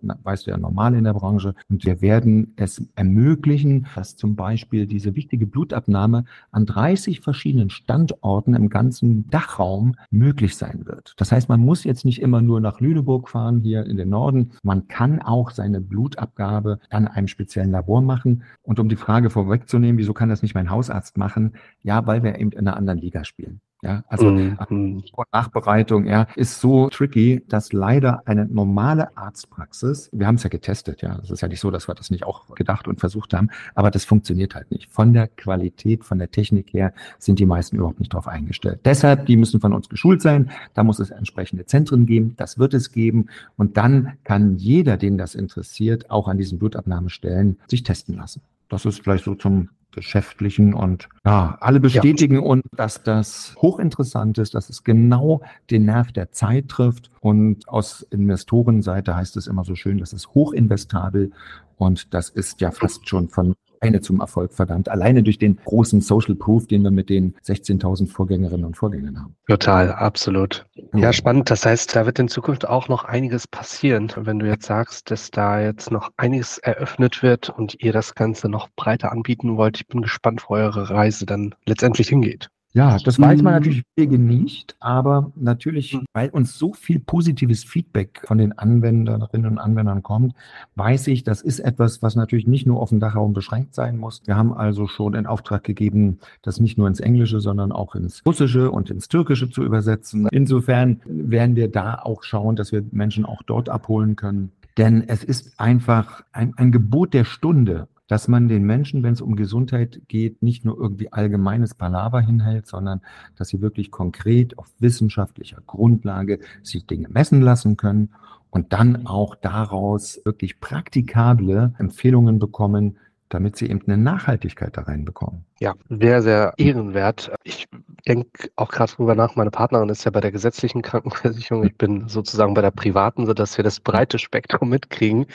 [0.00, 1.54] weißt du ja normal in der Branche.
[1.68, 8.54] Und wir werden es ermöglichen, dass zum Beispiel diese wichtige Blutabnahme an 30 verschiedenen Standorten
[8.54, 11.14] im ganzen Dachraum möglich sein wird.
[11.16, 14.52] Das heißt, man muss jetzt nicht immer nur nach Lüneburg fahren, hier in den Norden.
[14.62, 18.44] Man kann auch seine Blutabgabe an einem speziellen Labor machen.
[18.62, 21.54] Und um die Frage vorwegzunehmen, wieso kann das nicht mein Hausarzt machen?
[21.82, 23.60] Ja, weil wir eben in einer anderen Liga spielen.
[23.82, 25.04] Ja, also mhm.
[25.32, 31.00] Nachbereitung ja, ist so tricky, dass leider eine normale Arztpraxis, wir haben es ja getestet,
[31.00, 33.50] ja, es ist ja nicht so, dass wir das nicht auch gedacht und versucht haben,
[33.76, 34.90] aber das funktioniert halt nicht.
[34.90, 38.80] Von der Qualität, von der Technik her sind die meisten überhaupt nicht darauf eingestellt.
[38.84, 42.74] Deshalb, die müssen von uns geschult sein, da muss es entsprechende Zentren geben, das wird
[42.74, 48.16] es geben und dann kann jeder, den das interessiert, auch an diesen Blutabnahmestellen sich testen
[48.16, 48.42] lassen.
[48.68, 52.40] Das ist vielleicht so zum Geschäftlichen und ja, alle bestätigen ja.
[52.40, 57.10] uns, dass das hochinteressant ist, dass es genau den Nerv der Zeit trifft.
[57.20, 61.32] Und aus Investorenseite heißt es immer so schön, das ist hochinvestabel
[61.76, 64.88] und das ist ja fast schon von eine zum Erfolg verdammt.
[64.88, 69.36] Alleine durch den großen Social Proof, den wir mit den 16.000 Vorgängerinnen und Vorgängern haben.
[69.48, 70.66] Total, absolut.
[70.94, 71.50] Ja, spannend.
[71.50, 75.30] Das heißt, da wird in Zukunft auch noch einiges passieren, wenn du jetzt sagst, dass
[75.30, 79.78] da jetzt noch einiges eröffnet wird und ihr das Ganze noch breiter anbieten wollt.
[79.78, 82.50] Ich bin gespannt, wo eure Reise dann letztendlich hingeht.
[82.72, 83.58] Ja, das weiß man mhm.
[83.58, 86.04] natürlich nicht, aber natürlich, mhm.
[86.12, 90.34] weil uns so viel positives Feedback von den Anwenderinnen und Anwendern kommt,
[90.74, 94.20] weiß ich, das ist etwas, was natürlich nicht nur auf dem Dachraum beschränkt sein muss.
[94.26, 98.22] Wir haben also schon in Auftrag gegeben, das nicht nur ins Englische, sondern auch ins
[98.26, 100.28] Russische und ins Türkische zu übersetzen.
[100.30, 104.52] Insofern werden wir da auch schauen, dass wir Menschen auch dort abholen können.
[104.76, 109.20] Denn es ist einfach ein, ein Gebot der Stunde, dass man den Menschen, wenn es
[109.20, 113.02] um Gesundheit geht, nicht nur irgendwie allgemeines Palaver hinhält, sondern
[113.36, 118.10] dass sie wirklich konkret auf wissenschaftlicher Grundlage sich Dinge messen lassen können
[118.50, 122.96] und dann auch daraus wirklich praktikable Empfehlungen bekommen,
[123.28, 125.44] damit sie eben eine Nachhaltigkeit da reinbekommen.
[125.60, 127.30] Ja, sehr, sehr ehrenwert.
[127.44, 127.66] Ich
[128.06, 132.08] denke auch gerade drüber nach, meine Partnerin ist ja bei der gesetzlichen Krankenversicherung, ich bin
[132.08, 135.26] sozusagen bei der privaten, sodass wir das breite Spektrum mitkriegen.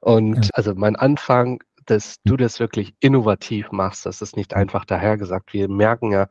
[0.00, 4.06] Und also mein Anfang dass du das wirklich innovativ machst.
[4.06, 5.52] Das ist nicht einfach dahergesagt.
[5.52, 6.28] Wir merken ja,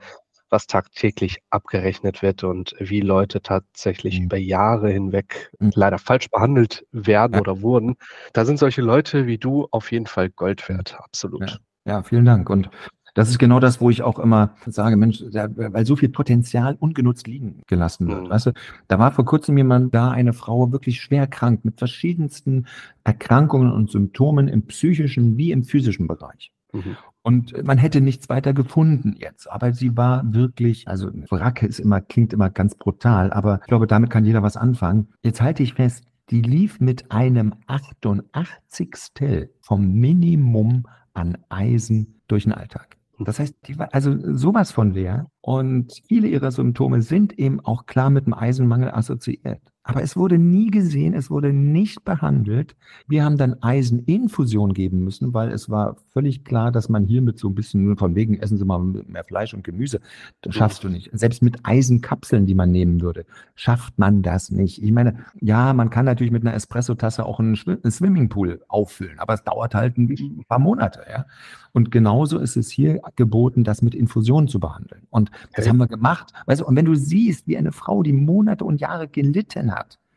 [0.49, 4.25] was tagtäglich abgerechnet wird und wie Leute tatsächlich mhm.
[4.25, 5.71] über Jahre hinweg mhm.
[5.75, 7.41] leider falsch behandelt werden ja.
[7.41, 7.95] oder wurden.
[8.33, 11.59] Da sind solche Leute wie du auf jeden Fall Gold wert, absolut.
[11.85, 12.49] Ja, ja vielen Dank.
[12.49, 12.69] Und
[13.15, 17.27] das ist genau das, wo ich auch immer sage, Mensch, weil so viel Potenzial ungenutzt
[17.27, 18.25] liegen gelassen wird.
[18.25, 18.29] Mhm.
[18.29, 18.51] Weißt du,
[18.89, 22.67] da war vor kurzem jemand da, eine Frau wirklich schwer krank mit verschiedensten
[23.05, 26.51] Erkrankungen und Symptomen im psychischen wie im physischen Bereich.
[26.73, 26.97] Mhm.
[27.21, 29.49] Und man hätte nichts weiter gefunden jetzt.
[29.49, 33.87] Aber sie war wirklich, also Wracke ist immer, klingt immer ganz brutal, aber ich glaube,
[33.87, 35.07] damit kann jeder was anfangen.
[35.23, 39.47] Jetzt halte ich fest, die lief mit einem 88.
[39.61, 42.97] vom Minimum an Eisen durch den Alltag.
[43.19, 45.29] Das heißt, die war also sowas von leer.
[45.41, 49.61] Und viele ihrer Symptome sind eben auch klar mit dem Eisenmangel assoziiert.
[49.87, 52.75] Aber es wurde nie gesehen, es wurde nicht behandelt.
[53.07, 57.37] Wir haben dann Eiseninfusion geben müssen, weil es war völlig klar, dass man hier mit
[57.37, 59.99] so ein bisschen von wegen, essen Sie mal mehr Fleisch und Gemüse.
[60.41, 61.11] Das schaffst du nicht.
[61.13, 64.81] Selbst mit Eisenkapseln, die man nehmen würde, schafft man das nicht.
[64.81, 69.35] Ich meine, ja, man kann natürlich mit einer Espressotasse auch einen, einen Swimmingpool auffüllen, aber
[69.35, 71.25] es dauert halt ein paar Monate, ja.
[71.73, 75.07] Und genauso ist es hier geboten, das mit Infusionen zu behandeln.
[75.09, 76.31] Und das haben wir gemacht.
[76.45, 79.74] Weißt du, und wenn du siehst, wie eine Frau, die Monate und Jahre gelitten hat,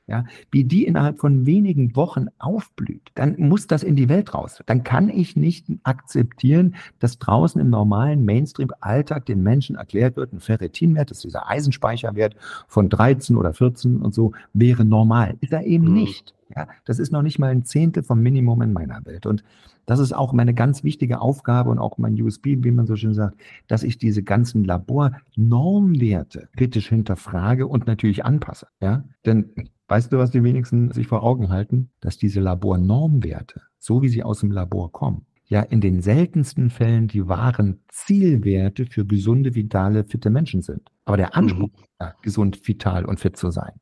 [0.09, 4.62] ja, wie die innerhalb von wenigen Wochen aufblüht, dann muss das in die Welt raus.
[4.64, 10.40] Dann kann ich nicht akzeptieren, dass draußen im normalen Mainstream-Alltag den Menschen erklärt wird, ein
[10.40, 15.37] Ferritinwert, das ist dieser Eisenspeicherwert von 13 oder 14 und so, wäre normal.
[15.40, 15.94] Ist er eben mhm.
[15.94, 16.35] nicht.
[16.57, 19.27] Ja, das ist noch nicht mal ein Zehntel vom Minimum in meiner Welt.
[19.27, 19.44] Und
[19.85, 23.12] das ist auch meine ganz wichtige Aufgabe und auch mein USB, wie man so schön
[23.12, 28.68] sagt, dass ich diese ganzen Labornormwerte kritisch hinterfrage und natürlich anpasse.
[28.81, 29.51] Ja, denn
[29.88, 31.90] weißt du, was die wenigsten sich vor Augen halten?
[32.01, 37.09] Dass diese Labornormwerte, so wie sie aus dem Labor kommen, ja in den seltensten Fällen
[37.09, 40.90] die wahren Zielwerte für gesunde, vitale, fitte Menschen sind.
[41.05, 41.85] Aber der Anspruch, mhm.
[42.01, 43.72] ja, gesund, vital und fit zu sein.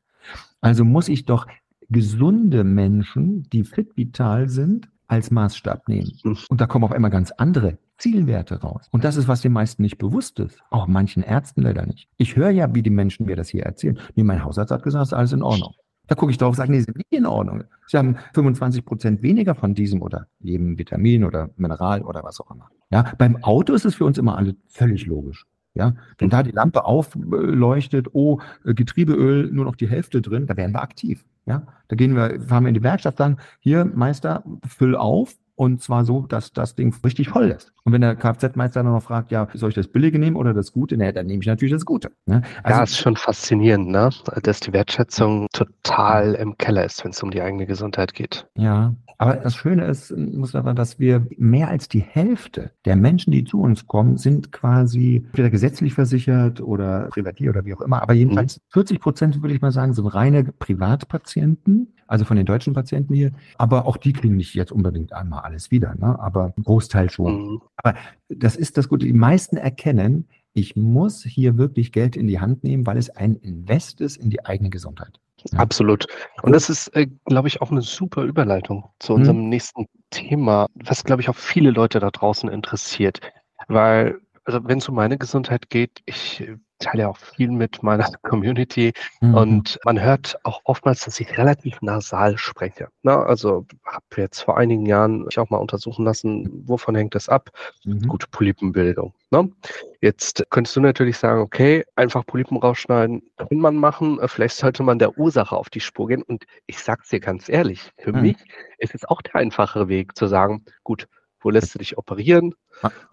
[0.60, 1.46] Also muss ich doch
[1.88, 6.12] gesunde Menschen, die fit vital sind, als Maßstab nehmen.
[6.22, 6.36] Hm.
[6.48, 8.88] Und da kommen auf einmal ganz andere Zielwerte raus.
[8.90, 10.60] Und das ist, was den meisten nicht bewusst ist.
[10.70, 12.08] Auch manchen Ärzten leider nicht.
[12.16, 13.98] Ich höre ja, wie die Menschen mir das hier erzählen.
[14.14, 15.74] Nee, mein Hausarzt hat gesagt, ist alles in Ordnung.
[16.06, 17.64] Da gucke ich drauf und sage, nee, sind nicht in Ordnung.
[17.86, 22.50] Sie haben 25 Prozent weniger von diesem oder jedem Vitamin oder Mineral oder was auch
[22.50, 22.70] immer.
[22.90, 25.46] Ja, beim Auto ist es für uns immer alle völlig logisch.
[25.74, 30.72] Ja, wenn da die Lampe aufleuchtet, oh, Getriebeöl, nur noch die Hälfte drin, da werden
[30.72, 31.22] wir aktiv.
[31.44, 35.82] Ja, da gehen wir, fahren wir in die Werkstatt, sagen, hier, Meister, füll auf, und
[35.82, 37.72] zwar so, dass das Ding richtig voll ist.
[37.84, 40.72] Und wenn der Kfz-Meister dann noch fragt, ja, soll ich das Billige nehmen oder das
[40.72, 40.96] Gute?
[40.96, 42.12] Nee, dann nehme ich natürlich das Gute.
[42.26, 42.42] Ne?
[42.62, 44.10] Also, ja, ist schon faszinierend, ne?
[44.42, 48.46] dass die Wertschätzung total im Keller ist, wenn es um die eigene Gesundheit geht.
[48.54, 53.44] Ja, Aber das Schöne ist, Mustafa, dass wir mehr als die Hälfte der Menschen, die
[53.44, 58.02] zu uns kommen, sind quasi entweder gesetzlich versichert oder privatiert oder wie auch immer.
[58.02, 59.02] Aber jedenfalls 40 mhm.
[59.02, 63.32] Prozent, würde ich mal sagen, sind reine Privatpatienten, also von den deutschen Patienten hier.
[63.56, 66.18] Aber auch die kriegen nicht jetzt unbedingt einmal alles wieder, ne?
[66.20, 67.52] aber ein Großteil schon.
[67.52, 67.62] Mhm.
[67.76, 67.94] Aber
[68.28, 69.06] das ist das Gute.
[69.06, 73.34] Die meisten erkennen, ich muss hier wirklich Geld in die Hand nehmen, weil es ein
[73.36, 75.20] Invest ist in die eigene Gesundheit.
[75.52, 75.58] Ja.
[75.58, 76.06] Absolut.
[76.42, 79.20] Und das ist, äh, glaube ich, auch eine super Überleitung zu hm.
[79.20, 79.48] unserem hm.
[79.48, 83.20] nächsten Thema, was, glaube ich, auch viele Leute da draußen interessiert.
[83.68, 86.46] Weil, also wenn es um meine Gesundheit geht, ich
[86.78, 89.34] teile ja auch viel mit meiner Community mhm.
[89.34, 92.88] und man hört auch oftmals, dass ich relativ nasal spreche.
[93.02, 97.28] Na, also habe jetzt vor einigen Jahren mich auch mal untersuchen lassen, wovon hängt das
[97.28, 97.50] ab?
[97.84, 98.06] Mhm.
[98.06, 99.14] Gute Polypenbildung.
[99.30, 99.50] Ne?
[100.00, 104.20] Jetzt könntest du natürlich sagen, okay, einfach Polypen rausschneiden, kann man machen.
[104.26, 106.22] Vielleicht sollte man der Ursache auf die Spur gehen.
[106.22, 108.22] Und ich sag's dir ganz ehrlich, für mhm.
[108.22, 108.36] mich
[108.78, 111.08] ist es auch der einfachere Weg zu sagen, gut,
[111.46, 112.54] wo lässt du dich operieren?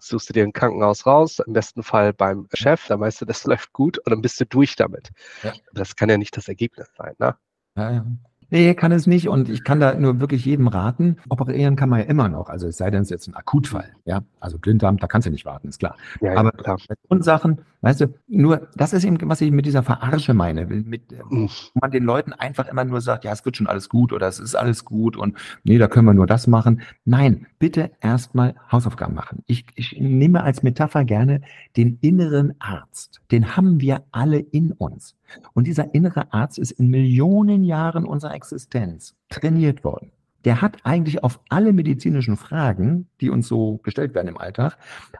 [0.00, 3.44] Suchst du dir ein Krankenhaus raus, im besten Fall beim Chef, dann weißt du, das
[3.46, 5.10] läuft gut und dann bist du durch damit.
[5.44, 5.52] Ja.
[5.72, 7.14] Das kann ja nicht das Ergebnis sein.
[7.20, 7.36] Ne?
[7.76, 8.06] Ja, ja.
[8.50, 9.28] Nee, kann es nicht.
[9.28, 11.16] Und ich kann da nur wirklich jedem raten.
[11.28, 12.48] Operieren kann man ja immer noch.
[12.48, 13.92] Also es sei denn, es ist jetzt ein Akutfall.
[14.04, 15.96] Ja, also Blinddarm, da kannst du nicht warten, ist klar.
[16.20, 16.76] Ja, Aber klar.
[17.08, 20.66] Und Sachen, weißt du, nur, das ist eben, was ich mit dieser Verarsche meine.
[20.66, 21.48] Mit, mhm.
[21.48, 24.26] wo man den Leuten einfach immer nur sagt, ja, es wird schon alles gut oder
[24.26, 26.80] es ist alles gut und nee, da können wir nur das machen.
[27.04, 29.42] Nein, bitte erstmal Hausaufgaben machen.
[29.46, 31.42] Ich, ich nehme als Metapher gerne
[31.76, 33.20] den inneren Arzt.
[33.30, 35.16] Den haben wir alle in uns.
[35.52, 40.10] Und dieser innere Arzt ist in Millionen Jahren unserer Existenz trainiert worden.
[40.44, 44.76] Der hat eigentlich auf alle medizinischen Fragen, die uns so gestellt werden im Alltag,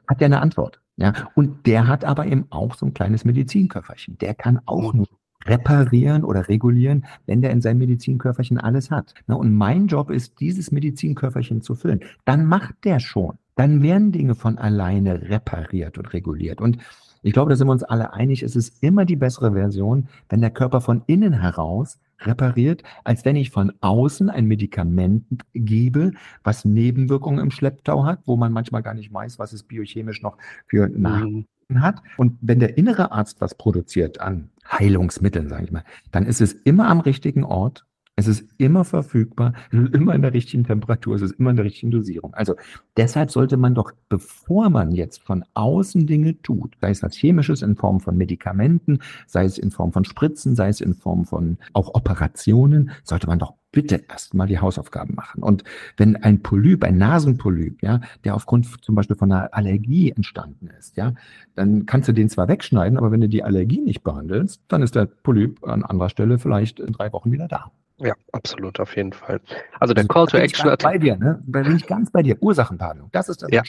[0.06, 0.80] hat der eine Antwort.
[0.96, 4.18] Ja, und der hat aber eben auch so ein kleines Medizinköfferchen.
[4.18, 5.08] Der kann auch nur
[5.46, 9.14] reparieren oder regulieren, wenn der in seinem Medizinköfferchen alles hat.
[9.26, 12.00] und mein Job ist, dieses Medizinköfferchen zu füllen.
[12.24, 13.38] Dann macht der schon.
[13.56, 16.60] Dann werden Dinge von alleine repariert und reguliert.
[16.60, 16.78] Und
[17.22, 20.40] ich glaube, da sind wir uns alle einig, es ist immer die bessere Version, wenn
[20.40, 26.64] der Körper von innen heraus repariert, als wenn ich von außen ein Medikament gebe, was
[26.64, 30.88] Nebenwirkungen im Schlepptau hat, wo man manchmal gar nicht weiß, was es biochemisch noch für
[30.88, 31.46] mhm.
[31.74, 32.02] hat.
[32.16, 36.52] Und wenn der innere Arzt was produziert an Heilungsmitteln, sage ich mal, dann ist es
[36.52, 41.16] immer am richtigen Ort es ist immer verfügbar, es ist immer in der richtigen Temperatur,
[41.16, 42.34] es ist immer in der richtigen Dosierung.
[42.34, 42.54] Also
[42.96, 47.62] deshalb sollte man doch, bevor man jetzt von außen Dinge tut, sei es als chemisches
[47.62, 51.58] in Form von Medikamenten, sei es in Form von Spritzen, sei es in Form von
[51.72, 55.42] auch Operationen, sollte man doch bitte erstmal die Hausaufgaben machen.
[55.42, 55.64] Und
[55.96, 60.96] wenn ein Polyp, ein Nasenpolyp, ja, der aufgrund zum Beispiel von einer Allergie entstanden ist,
[60.96, 61.14] ja,
[61.56, 64.94] dann kannst du den zwar wegschneiden, aber wenn du die Allergie nicht behandelst, dann ist
[64.94, 67.72] der Polyp an anderer Stelle vielleicht in drei Wochen wieder da.
[67.98, 69.40] Ja, absolut, auf jeden Fall.
[69.78, 70.82] Also der Call to Action hat.
[70.82, 71.40] Bei dir, ne?
[71.46, 72.36] Da bin ich ganz bei dir.
[72.40, 73.62] Ursachenbehandlung, das ist das ja,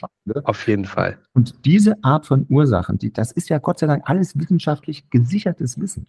[0.44, 1.20] Auf jeden Fall.
[1.34, 5.80] Und diese Art von Ursachen, die, das ist ja Gott sei Dank alles wissenschaftlich gesichertes
[5.80, 6.08] Wissen.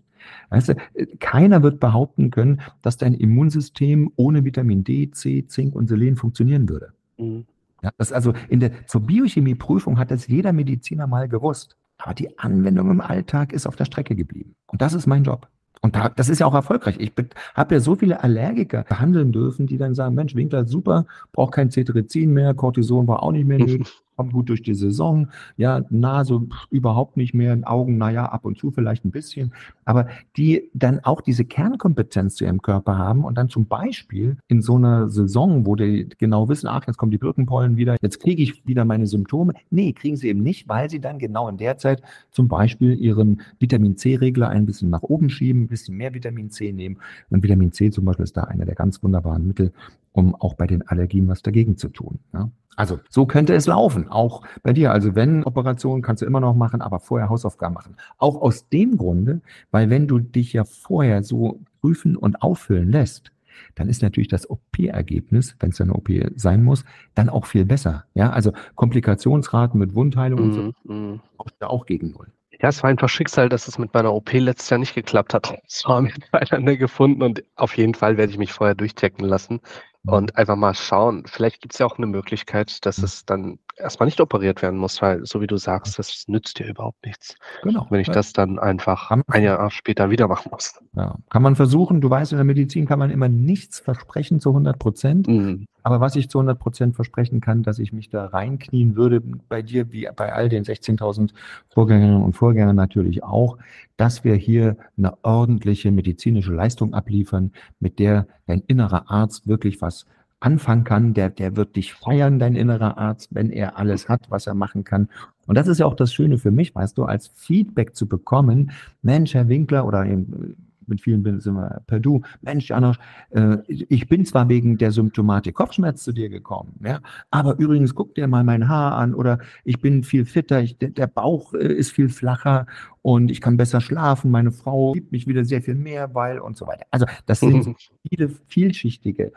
[0.49, 0.75] Weißt du,
[1.21, 6.69] keiner wird behaupten können, dass dein Immunsystem ohne Vitamin D, C, Zink und Selen funktionieren
[6.71, 6.95] würde.
[7.19, 7.45] Mhm.
[7.83, 11.77] Ja, das also in der, zur Biochemieprüfung hat das jeder Mediziner mal gewusst.
[11.99, 14.55] Aber die Anwendung im Alltag ist auf der Strecke geblieben.
[14.67, 15.49] Und das ist mein Job.
[15.87, 16.97] Und da, das ist ja auch erfolgreich.
[16.99, 17.13] Ich
[17.55, 21.71] habe ja so viele Allergiker behandeln dürfen, die dann sagen, Mensch, Winkler, super, braucht kein
[21.71, 25.29] Cetirizin mehr, Cortison war auch nicht mehr nötig kommt gut durch die Saison.
[25.57, 29.53] Ja, Nase überhaupt nicht mehr, Augen, naja, ab und zu vielleicht ein bisschen.
[29.85, 34.63] Aber die dann auch diese Kernkompetenz zu ihrem Körper haben und dann zum Beispiel in
[34.63, 38.43] so einer Saison, wo die genau wissen, ach, jetzt kommen die Birkenpollen wieder, jetzt kriege
[38.43, 39.53] ich wieder meine Symptome.
[39.71, 43.43] Nee, kriegen sie eben nicht, weil sie dann genau in der Zeit zum Beispiel ihren
[43.59, 46.99] Vitamin C-Regler ein bisschen nach oben schieben, ein bisschen mehr Vitamin C nehmen.
[47.31, 49.73] Und Vitamin C zum Beispiel ist da einer der ganz wunderbaren Mittel,
[50.17, 52.19] um auch bei den Allergien was dagegen zu tun.
[52.33, 52.51] Ja?
[52.75, 54.93] Also so könnte es laufen, auch bei dir.
[54.93, 57.97] Also wenn Operationen kannst du immer noch machen, aber vorher Hausaufgaben machen.
[58.17, 63.31] Auch aus dem Grunde, weil wenn du dich ja vorher so prüfen und auffüllen lässt,
[63.75, 68.05] dann ist natürlich das OP-Ergebnis, wenn es eine OP sein muss, dann auch viel besser.
[68.15, 71.21] Ja, also Komplikationsraten mit Wundheilung und so mm.
[71.61, 72.29] auch gegen null.
[72.61, 75.59] Ja, es war einfach Schicksal, dass es mit meiner OP letztes Jahr nicht geklappt hat.
[75.67, 79.61] Es war miteinander gefunden und auf jeden Fall werde ich mich vorher durchchecken lassen
[80.07, 81.25] und einfach mal schauen.
[81.27, 85.03] Vielleicht gibt es ja auch eine Möglichkeit, dass es dann erstmal nicht operiert werden muss,
[85.03, 87.37] weil so wie du sagst, das nützt dir überhaupt nichts.
[87.63, 87.87] Genau.
[87.91, 90.81] Wenn ich das dann einfach ein Jahr später wieder machen muss.
[90.95, 92.01] Ja, kann man versuchen.
[92.01, 95.29] Du weißt, in der Medizin kann man immer nichts versprechen zu 100 Prozent.
[95.29, 95.67] Mhm.
[95.87, 99.63] Aber was ich zu 100 Prozent versprechen kann, dass ich mich da reinknien würde, bei
[99.63, 101.31] dir wie bei all den 16.000
[101.69, 103.57] Vorgängerinnen und Vorgängern natürlich auch,
[103.97, 110.07] dass wir hier eine ordentliche medizinische Leistung abliefern, mit der dein innerer Arzt wirklich was
[110.41, 114.49] anfangen kann, der, der wird dich feiern, dein innerer Arzt, wenn er alles hat, was
[114.49, 115.09] er machen kann.
[115.47, 118.73] Und das ist ja auch das Schöne für mich, weißt du, als Feedback zu bekommen,
[119.03, 120.57] Mensch, Herr Winkler oder eben
[120.89, 122.23] mit vielen bin sind wir per Du.
[122.43, 122.99] Mensch, Janosch,
[123.31, 128.15] äh, ich bin zwar wegen der Symptomatik Kopfschmerz zu dir gekommen, ja, aber übrigens guck
[128.15, 131.93] dir mal mein Haar an oder ich bin viel fitter, ich, der Bauch äh, ist
[131.93, 132.67] viel flacher
[133.03, 136.57] und ich kann besser schlafen, meine Frau liebt mich wieder sehr viel mehr, weil und
[136.57, 136.87] so weiter.
[136.91, 137.77] Also das sind
[138.11, 139.33] viele vielschichtige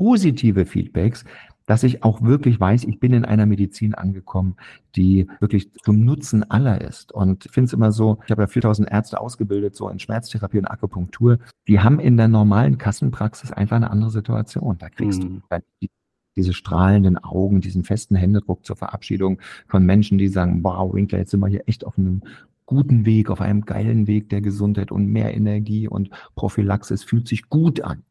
[0.00, 1.26] positive Feedbacks,
[1.70, 4.56] dass ich auch wirklich weiß, ich bin in einer Medizin angekommen,
[4.96, 7.12] die wirklich zum Nutzen aller ist.
[7.12, 10.58] Und ich finde es immer so, ich habe ja 4000 Ärzte ausgebildet, so in Schmerztherapie
[10.58, 11.38] und Akupunktur.
[11.68, 14.78] Die haben in der normalen Kassenpraxis einfach eine andere Situation.
[14.78, 15.44] Da kriegst mhm.
[15.48, 15.88] du
[16.34, 21.30] diese strahlenden Augen, diesen festen Händedruck zur Verabschiedung von Menschen, die sagen, wow, Winkler, jetzt
[21.30, 22.22] sind wir hier echt auf einem
[22.66, 27.48] guten Weg, auf einem geilen Weg der Gesundheit und mehr Energie und Prophylaxis fühlt sich
[27.48, 28.02] gut an.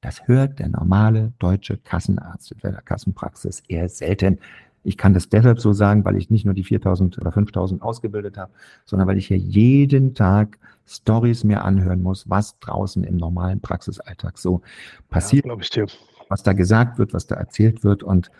[0.00, 4.38] Das hört der normale deutsche Kassenarzt in der Kassenpraxis eher selten.
[4.82, 8.38] Ich kann das deshalb so sagen, weil ich nicht nur die 4000 oder 5000 ausgebildet
[8.38, 8.50] habe,
[8.86, 14.38] sondern weil ich hier jeden Tag Stories mir anhören muss, was draußen im normalen Praxisalltag
[14.38, 14.62] so
[15.10, 15.86] passiert, ja, ich dir.
[16.28, 18.02] was da gesagt wird, was da erzählt wird.
[18.02, 18.30] Und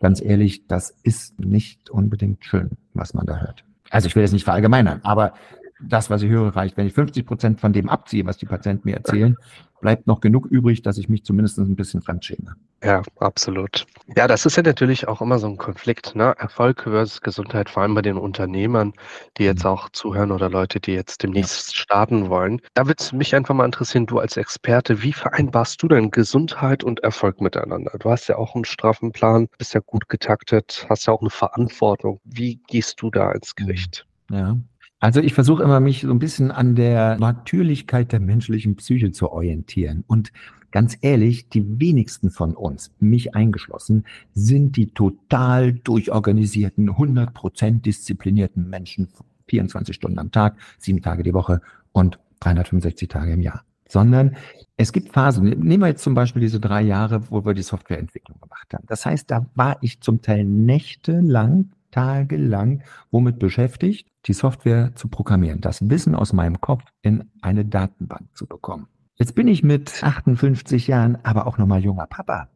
[0.00, 3.64] ganz ehrlich, das ist nicht unbedingt schön, was man da hört.
[3.90, 5.34] Also ich will es nicht verallgemeinern, aber
[5.80, 6.76] das, was ich höre, reicht.
[6.76, 9.36] Wenn ich 50 Prozent von dem abziehe, was die Patienten mir erzählen,
[9.84, 12.56] bleibt noch genug übrig, dass ich mich zumindest ein bisschen fremdschäme.
[12.82, 13.84] Ja, absolut.
[14.16, 16.34] Ja, das ist ja natürlich auch immer so ein Konflikt, ne?
[16.38, 18.94] Erfolg versus Gesundheit, vor allem bei den Unternehmern,
[19.36, 19.70] die jetzt mhm.
[19.70, 21.82] auch zuhören oder Leute, die jetzt demnächst ja.
[21.82, 22.62] starten wollen.
[22.72, 26.82] Da würde es mich einfach mal interessieren, du als Experte, wie vereinbarst du denn Gesundheit
[26.82, 27.92] und Erfolg miteinander?
[27.98, 31.28] Du hast ja auch einen straffen Plan, bist ja gut getaktet, hast ja auch eine
[31.28, 32.20] Verantwortung.
[32.24, 34.06] Wie gehst du da ins Gericht?
[34.30, 34.56] Ja,
[35.04, 39.30] also ich versuche immer, mich so ein bisschen an der Natürlichkeit der menschlichen Psyche zu
[39.30, 40.02] orientieren.
[40.06, 40.32] Und
[40.70, 49.08] ganz ehrlich, die wenigsten von uns, mich eingeschlossen, sind die total durchorganisierten, 100% disziplinierten Menschen,
[49.48, 51.60] 24 Stunden am Tag, sieben Tage die Woche
[51.92, 53.62] und 365 Tage im Jahr.
[53.86, 54.36] Sondern
[54.78, 55.44] es gibt Phasen.
[55.44, 58.86] Nehmen wir jetzt zum Beispiel diese drei Jahre, wo wir die Softwareentwicklung gemacht haben.
[58.88, 65.60] Das heißt, da war ich zum Teil nächtelang tagelang womit beschäftigt, die Software zu programmieren,
[65.60, 68.88] das Wissen aus meinem Kopf in eine Datenbank zu bekommen.
[69.14, 72.48] Jetzt bin ich mit 58 Jahren aber auch nochmal junger Papa,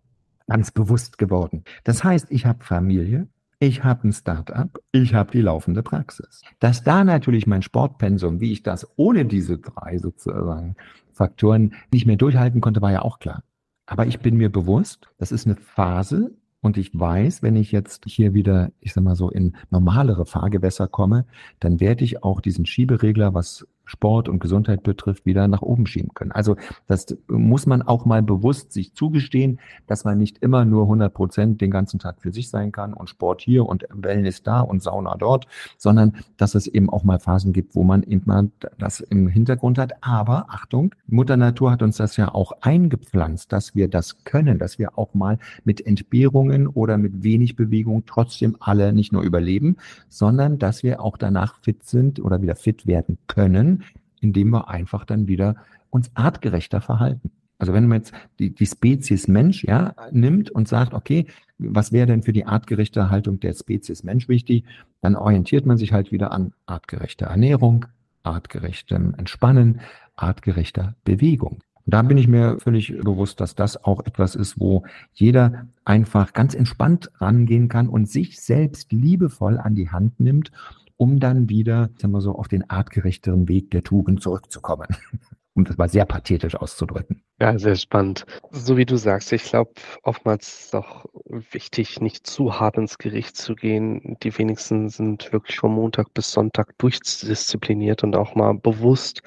[0.48, 1.62] ganz bewusst geworden.
[1.85, 3.29] Das heißt, ich habe Familie,
[3.61, 6.42] ich habe ein Startup, ich habe die laufende Praxis.
[6.59, 10.74] Dass da natürlich mein Sportpensum, wie ich das ohne diese drei sozusagen
[11.12, 13.44] Faktoren nicht mehr durchhalten konnte, war ja auch klar.
[13.87, 18.05] Aber ich bin mir bewusst, das ist eine Phase, und ich weiß, wenn ich jetzt
[18.07, 21.25] hier wieder, ich sag mal so, in normalere Fahrgewässer komme,
[21.61, 26.12] dann werde ich auch diesen Schieberegler, was Sport und Gesundheit betrifft, wieder nach oben schieben
[26.14, 26.31] können.
[26.31, 31.12] Also das muss man auch mal bewusst sich zugestehen, dass man nicht immer nur 100
[31.12, 34.83] Prozent den ganzen Tag für sich sein kann und Sport hier und Wellness da und
[34.83, 35.46] Sauna dort,
[35.79, 39.79] sondern dass es eben auch mal Phasen gibt, wo man eben mal das im Hintergrund
[39.79, 39.92] hat.
[40.03, 44.79] Aber Achtung, Mutter Natur hat uns das ja auch eingepflanzt, dass wir das können, dass
[44.79, 49.77] wir auch mal mit Entbehrungen oder mit wenig Bewegung trotzdem alle nicht nur überleben,
[50.11, 53.78] sondern dass wir auch danach fit sind oder wieder fit werden können
[54.23, 55.57] indem wir einfach dann wieder
[55.91, 57.31] uns artgerechter verhalten.
[57.59, 61.27] Also wenn man jetzt die, die Spezies Mensch ja, nimmt und sagt, okay,
[61.59, 64.65] was wäre denn für die artgerechte Haltung der Spezies Mensch wichtig,
[65.01, 67.87] dann orientiert man sich halt wieder an artgerechter Ernährung,
[68.23, 69.81] artgerechtem Entspannen,
[70.15, 71.59] artgerechter Bewegung.
[71.85, 76.33] Und da bin ich mir völlig bewusst, dass das auch etwas ist, wo jeder einfach
[76.35, 80.53] ganz entspannt rangehen kann und sich selbst liebevoll an die Hand nimmt
[80.99, 84.89] um dann wieder, sagen wir so, auf den artgerechteren Weg der Tugend zurückzukommen.
[85.59, 87.23] um das mal sehr pathetisch auszudrücken.
[87.41, 88.25] Ja, sehr spannend.
[88.53, 89.73] So wie du sagst, ich glaube,
[90.05, 94.17] oftmals ist es auch wichtig, nicht zu hart ins Gericht zu gehen.
[94.23, 99.23] Die wenigsten sind wirklich von Montag bis Sonntag durchdiszipliniert und auch mal bewusst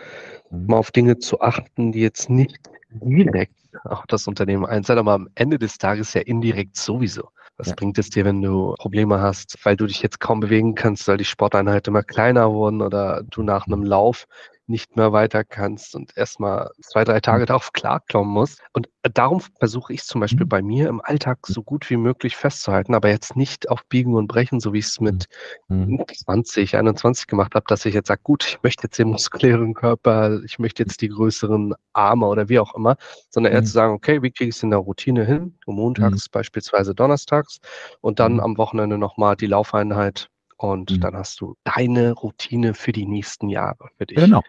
[0.49, 0.67] mhm.
[0.67, 2.57] mal auf Dinge zu achten, die jetzt nicht
[2.89, 7.29] direkt auch das Unternehmen einzahlen, aber am Ende des Tages ja indirekt sowieso.
[7.61, 7.75] Was ja.
[7.75, 11.17] bringt es dir, wenn du Probleme hast, weil du dich jetzt kaum bewegen kannst, weil
[11.17, 14.25] die Sporteinheit immer kleiner wurden oder du nach einem Lauf
[14.71, 17.47] nicht mehr weiter kannst und erstmal zwei, drei Tage mhm.
[17.47, 18.61] darauf klarkommen musst.
[18.73, 20.49] Und darum versuche ich zum Beispiel mhm.
[20.49, 24.27] bei mir im Alltag so gut wie möglich festzuhalten, aber jetzt nicht auf Biegen und
[24.27, 25.27] Brechen, so wie ich es mit
[25.67, 26.03] mhm.
[26.11, 30.41] 20, 21 gemacht habe, dass ich jetzt sage, gut, ich möchte jetzt den muskulären Körper,
[30.43, 32.97] ich möchte jetzt die größeren Arme oder wie auch immer,
[33.29, 33.65] sondern eher mhm.
[33.65, 35.55] zu sagen, okay, wie kriege ich es in der Routine hin?
[35.67, 36.31] Montags mhm.
[36.31, 37.59] beispielsweise donnerstags
[38.01, 38.39] und dann mhm.
[38.41, 40.29] am Wochenende nochmal die Laufeinheit
[40.61, 44.17] und dann hast du deine Routine für die nächsten Jahre für dich.
[44.17, 44.43] Genau.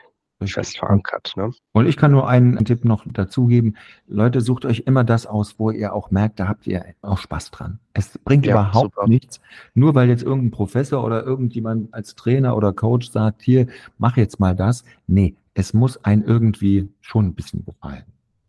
[0.49, 1.33] Fest verankert.
[1.37, 1.51] Ne?
[1.73, 3.77] Und ich kann nur einen Tipp noch dazugeben.
[4.07, 7.51] Leute, sucht euch immer das aus, wo ihr auch merkt, da habt ihr auch Spaß
[7.51, 7.79] dran.
[7.93, 9.09] Es bringt ja, überhaupt super.
[9.09, 9.41] nichts,
[9.75, 13.67] nur weil jetzt irgendein Professor oder irgendjemand als Trainer oder Coach sagt, hier,
[13.99, 14.85] mach jetzt mal das.
[15.07, 18.05] Nee, es muss ein irgendwie schon ein bisschen gefallen.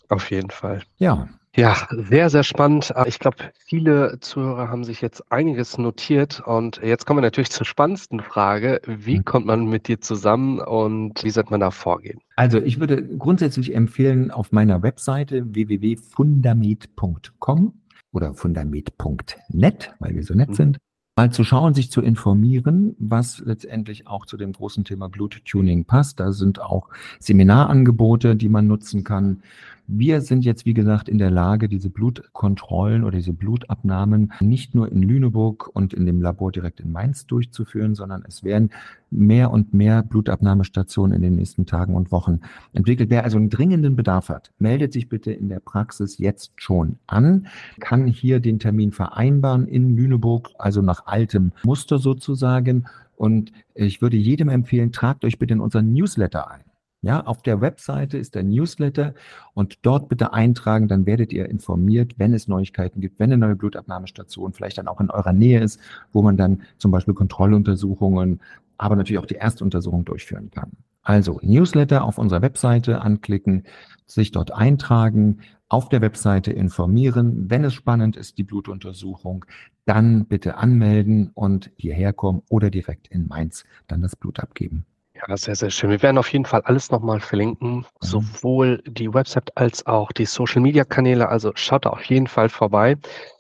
[0.10, 0.82] Auf jeden Fall.
[0.98, 1.28] Ja.
[1.56, 2.91] Ja, sehr, sehr spannend.
[2.95, 7.51] Äh, ich glaube, viele Zuhörer haben sich jetzt einiges notiert und jetzt kommen wir natürlich
[7.51, 8.82] zur spannendsten Frage.
[8.88, 9.26] Wie mhm.
[9.26, 12.22] kommt man mit dir zusammen und wie sollte man da vorgehen?
[12.36, 17.74] Also ich würde grundsätzlich empfehlen, auf meiner Webseite www.fundamet.com
[18.14, 20.56] oder fundamet.net, weil wir so nett mhm.
[20.56, 20.80] sind,
[21.16, 26.20] mal zu schauen, sich zu informieren, was letztendlich auch zu dem großen Thema Bluttuning passt.
[26.20, 26.89] Da sind auch
[27.20, 29.43] Seminarangebote, die man nutzen kann.
[29.88, 34.90] Wir sind jetzt, wie gesagt, in der Lage, diese Blutkontrollen oder diese Blutabnahmen nicht nur
[34.90, 38.70] in Lüneburg und in dem Labor direkt in Mainz durchzuführen, sondern es werden
[39.12, 42.40] mehr und mehr Blutabnahmestationen in den nächsten Tagen und Wochen
[42.72, 43.10] entwickelt.
[43.10, 47.48] Wer also einen dringenden Bedarf hat, meldet sich bitte in der Praxis jetzt schon an,
[47.82, 52.86] kann hier den Termin vereinbaren in Lüneburg, also nach altem Muster sozusagen.
[53.18, 56.62] Und ich würde jedem empfehlen, tragt euch bitte in unseren Newsletter ein.
[57.04, 59.14] Ja, auf der Webseite ist der Newsletter
[59.54, 63.58] und dort bitte eintragen, dann werdet ihr informiert, wenn es Neuigkeiten gibt, wenn eine neue
[63.58, 65.82] Blutabnahmestation vielleicht dann auch in eurer Nähe ist,
[66.14, 68.39] wo man dann zum Beispiel Kontrolluntersuchungen,
[68.78, 70.72] aber natürlich auch die Erstuntersuchung durchführen kann.
[71.01, 73.66] Also Newsletter auf unserer Webseite anklicken,
[74.06, 77.49] sich dort eintragen, auf der Webseite informieren.
[77.49, 79.43] Wenn es spannend ist, die Blutuntersuchung,
[79.84, 84.86] dann bitte anmelden und hierher kommen oder direkt in Mainz dann das Blut abgeben.
[85.28, 85.89] Ja, sehr, sehr schön.
[85.89, 87.86] Wir werden auf jeden Fall alles nochmal verlinken, mhm.
[87.99, 91.30] sowohl die Website als auch die Social Media Kanäle.
[91.30, 92.97] Also schaut da auf jeden Fall vorbei.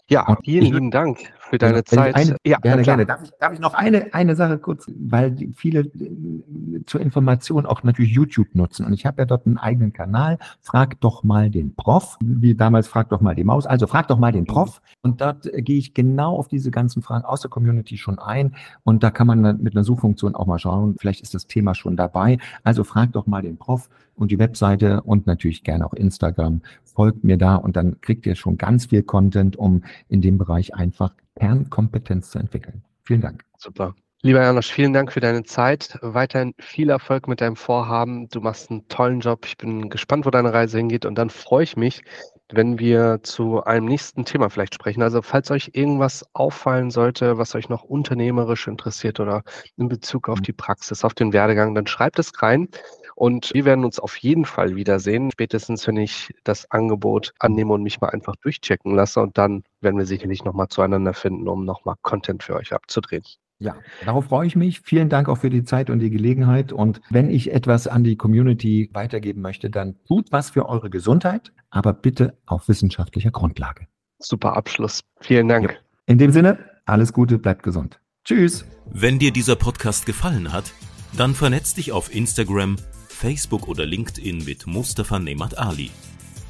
[0.07, 1.19] Ja, vielen lieben Dank
[1.53, 2.15] für deine also, Zeit.
[2.15, 3.05] Eine, ja, gerne, gerne.
[3.05, 7.83] Darf ich, darf ich noch eine, eine Sache kurz, weil viele äh, zur Information auch
[7.83, 8.87] natürlich YouTube nutzen.
[8.87, 10.39] Und ich habe ja dort einen eigenen Kanal.
[10.61, 12.17] Frag doch mal den Prof.
[12.23, 13.67] Wie damals, frag doch mal die Maus.
[13.67, 14.81] Also frag doch mal den Prof.
[15.03, 18.55] Und dort äh, gehe ich genau auf diese ganzen Fragen aus der Community schon ein.
[18.83, 20.95] Und da kann man mit einer Suchfunktion auch mal schauen.
[20.99, 22.39] Vielleicht ist das Thema schon dabei.
[22.63, 26.61] Also frag doch mal den Prof und die Webseite und natürlich gerne auch Instagram.
[26.83, 30.73] Folgt mir da und dann kriegt ihr schon ganz viel Content, um in dem Bereich
[30.73, 32.83] einfach Kernkompetenz zu entwickeln.
[33.03, 33.43] Vielen Dank.
[33.57, 33.95] Super.
[34.25, 35.99] Lieber Janosch, vielen Dank für deine Zeit.
[36.01, 38.29] Weiterhin viel Erfolg mit deinem Vorhaben.
[38.29, 39.45] Du machst einen tollen Job.
[39.45, 41.05] Ich bin gespannt, wo deine Reise hingeht.
[41.05, 42.03] Und dann freue ich mich,
[42.49, 45.01] wenn wir zu einem nächsten Thema vielleicht sprechen.
[45.01, 49.43] Also falls euch irgendwas auffallen sollte, was euch noch unternehmerisch interessiert oder
[49.75, 50.43] in Bezug auf mhm.
[50.43, 52.69] die Praxis, auf den Werdegang, dann schreibt es rein.
[53.15, 57.83] Und wir werden uns auf jeden Fall wiedersehen, spätestens wenn ich das Angebot annehme und
[57.83, 59.21] mich mal einfach durchchecken lasse.
[59.21, 63.23] Und dann werden wir sicherlich nochmal zueinander finden, um nochmal Content für euch abzudrehen.
[63.59, 64.81] Ja, darauf freue ich mich.
[64.81, 66.73] Vielen Dank auch für die Zeit und die Gelegenheit.
[66.73, 71.53] Und wenn ich etwas an die Community weitergeben möchte, dann tut was für eure Gesundheit,
[71.69, 73.87] aber bitte auf wissenschaftlicher Grundlage.
[74.19, 75.01] Super Abschluss.
[75.21, 75.71] Vielen Dank.
[75.71, 75.77] Ja.
[76.07, 77.99] In dem Sinne, alles Gute, bleibt gesund.
[78.25, 78.65] Tschüss.
[78.91, 80.73] Wenn dir dieser Podcast gefallen hat,
[81.15, 82.77] dann vernetz dich auf Instagram,
[83.23, 85.91] Facebook oder LinkedIn mit Mustafa Nemat Ali.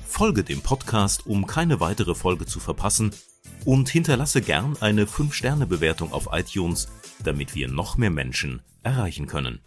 [0.07, 3.13] Folge dem Podcast, um keine weitere Folge zu verpassen
[3.63, 6.87] und hinterlasse gern eine 5-Sterne-Bewertung auf iTunes,
[7.23, 9.59] damit wir noch mehr Menschen erreichen können.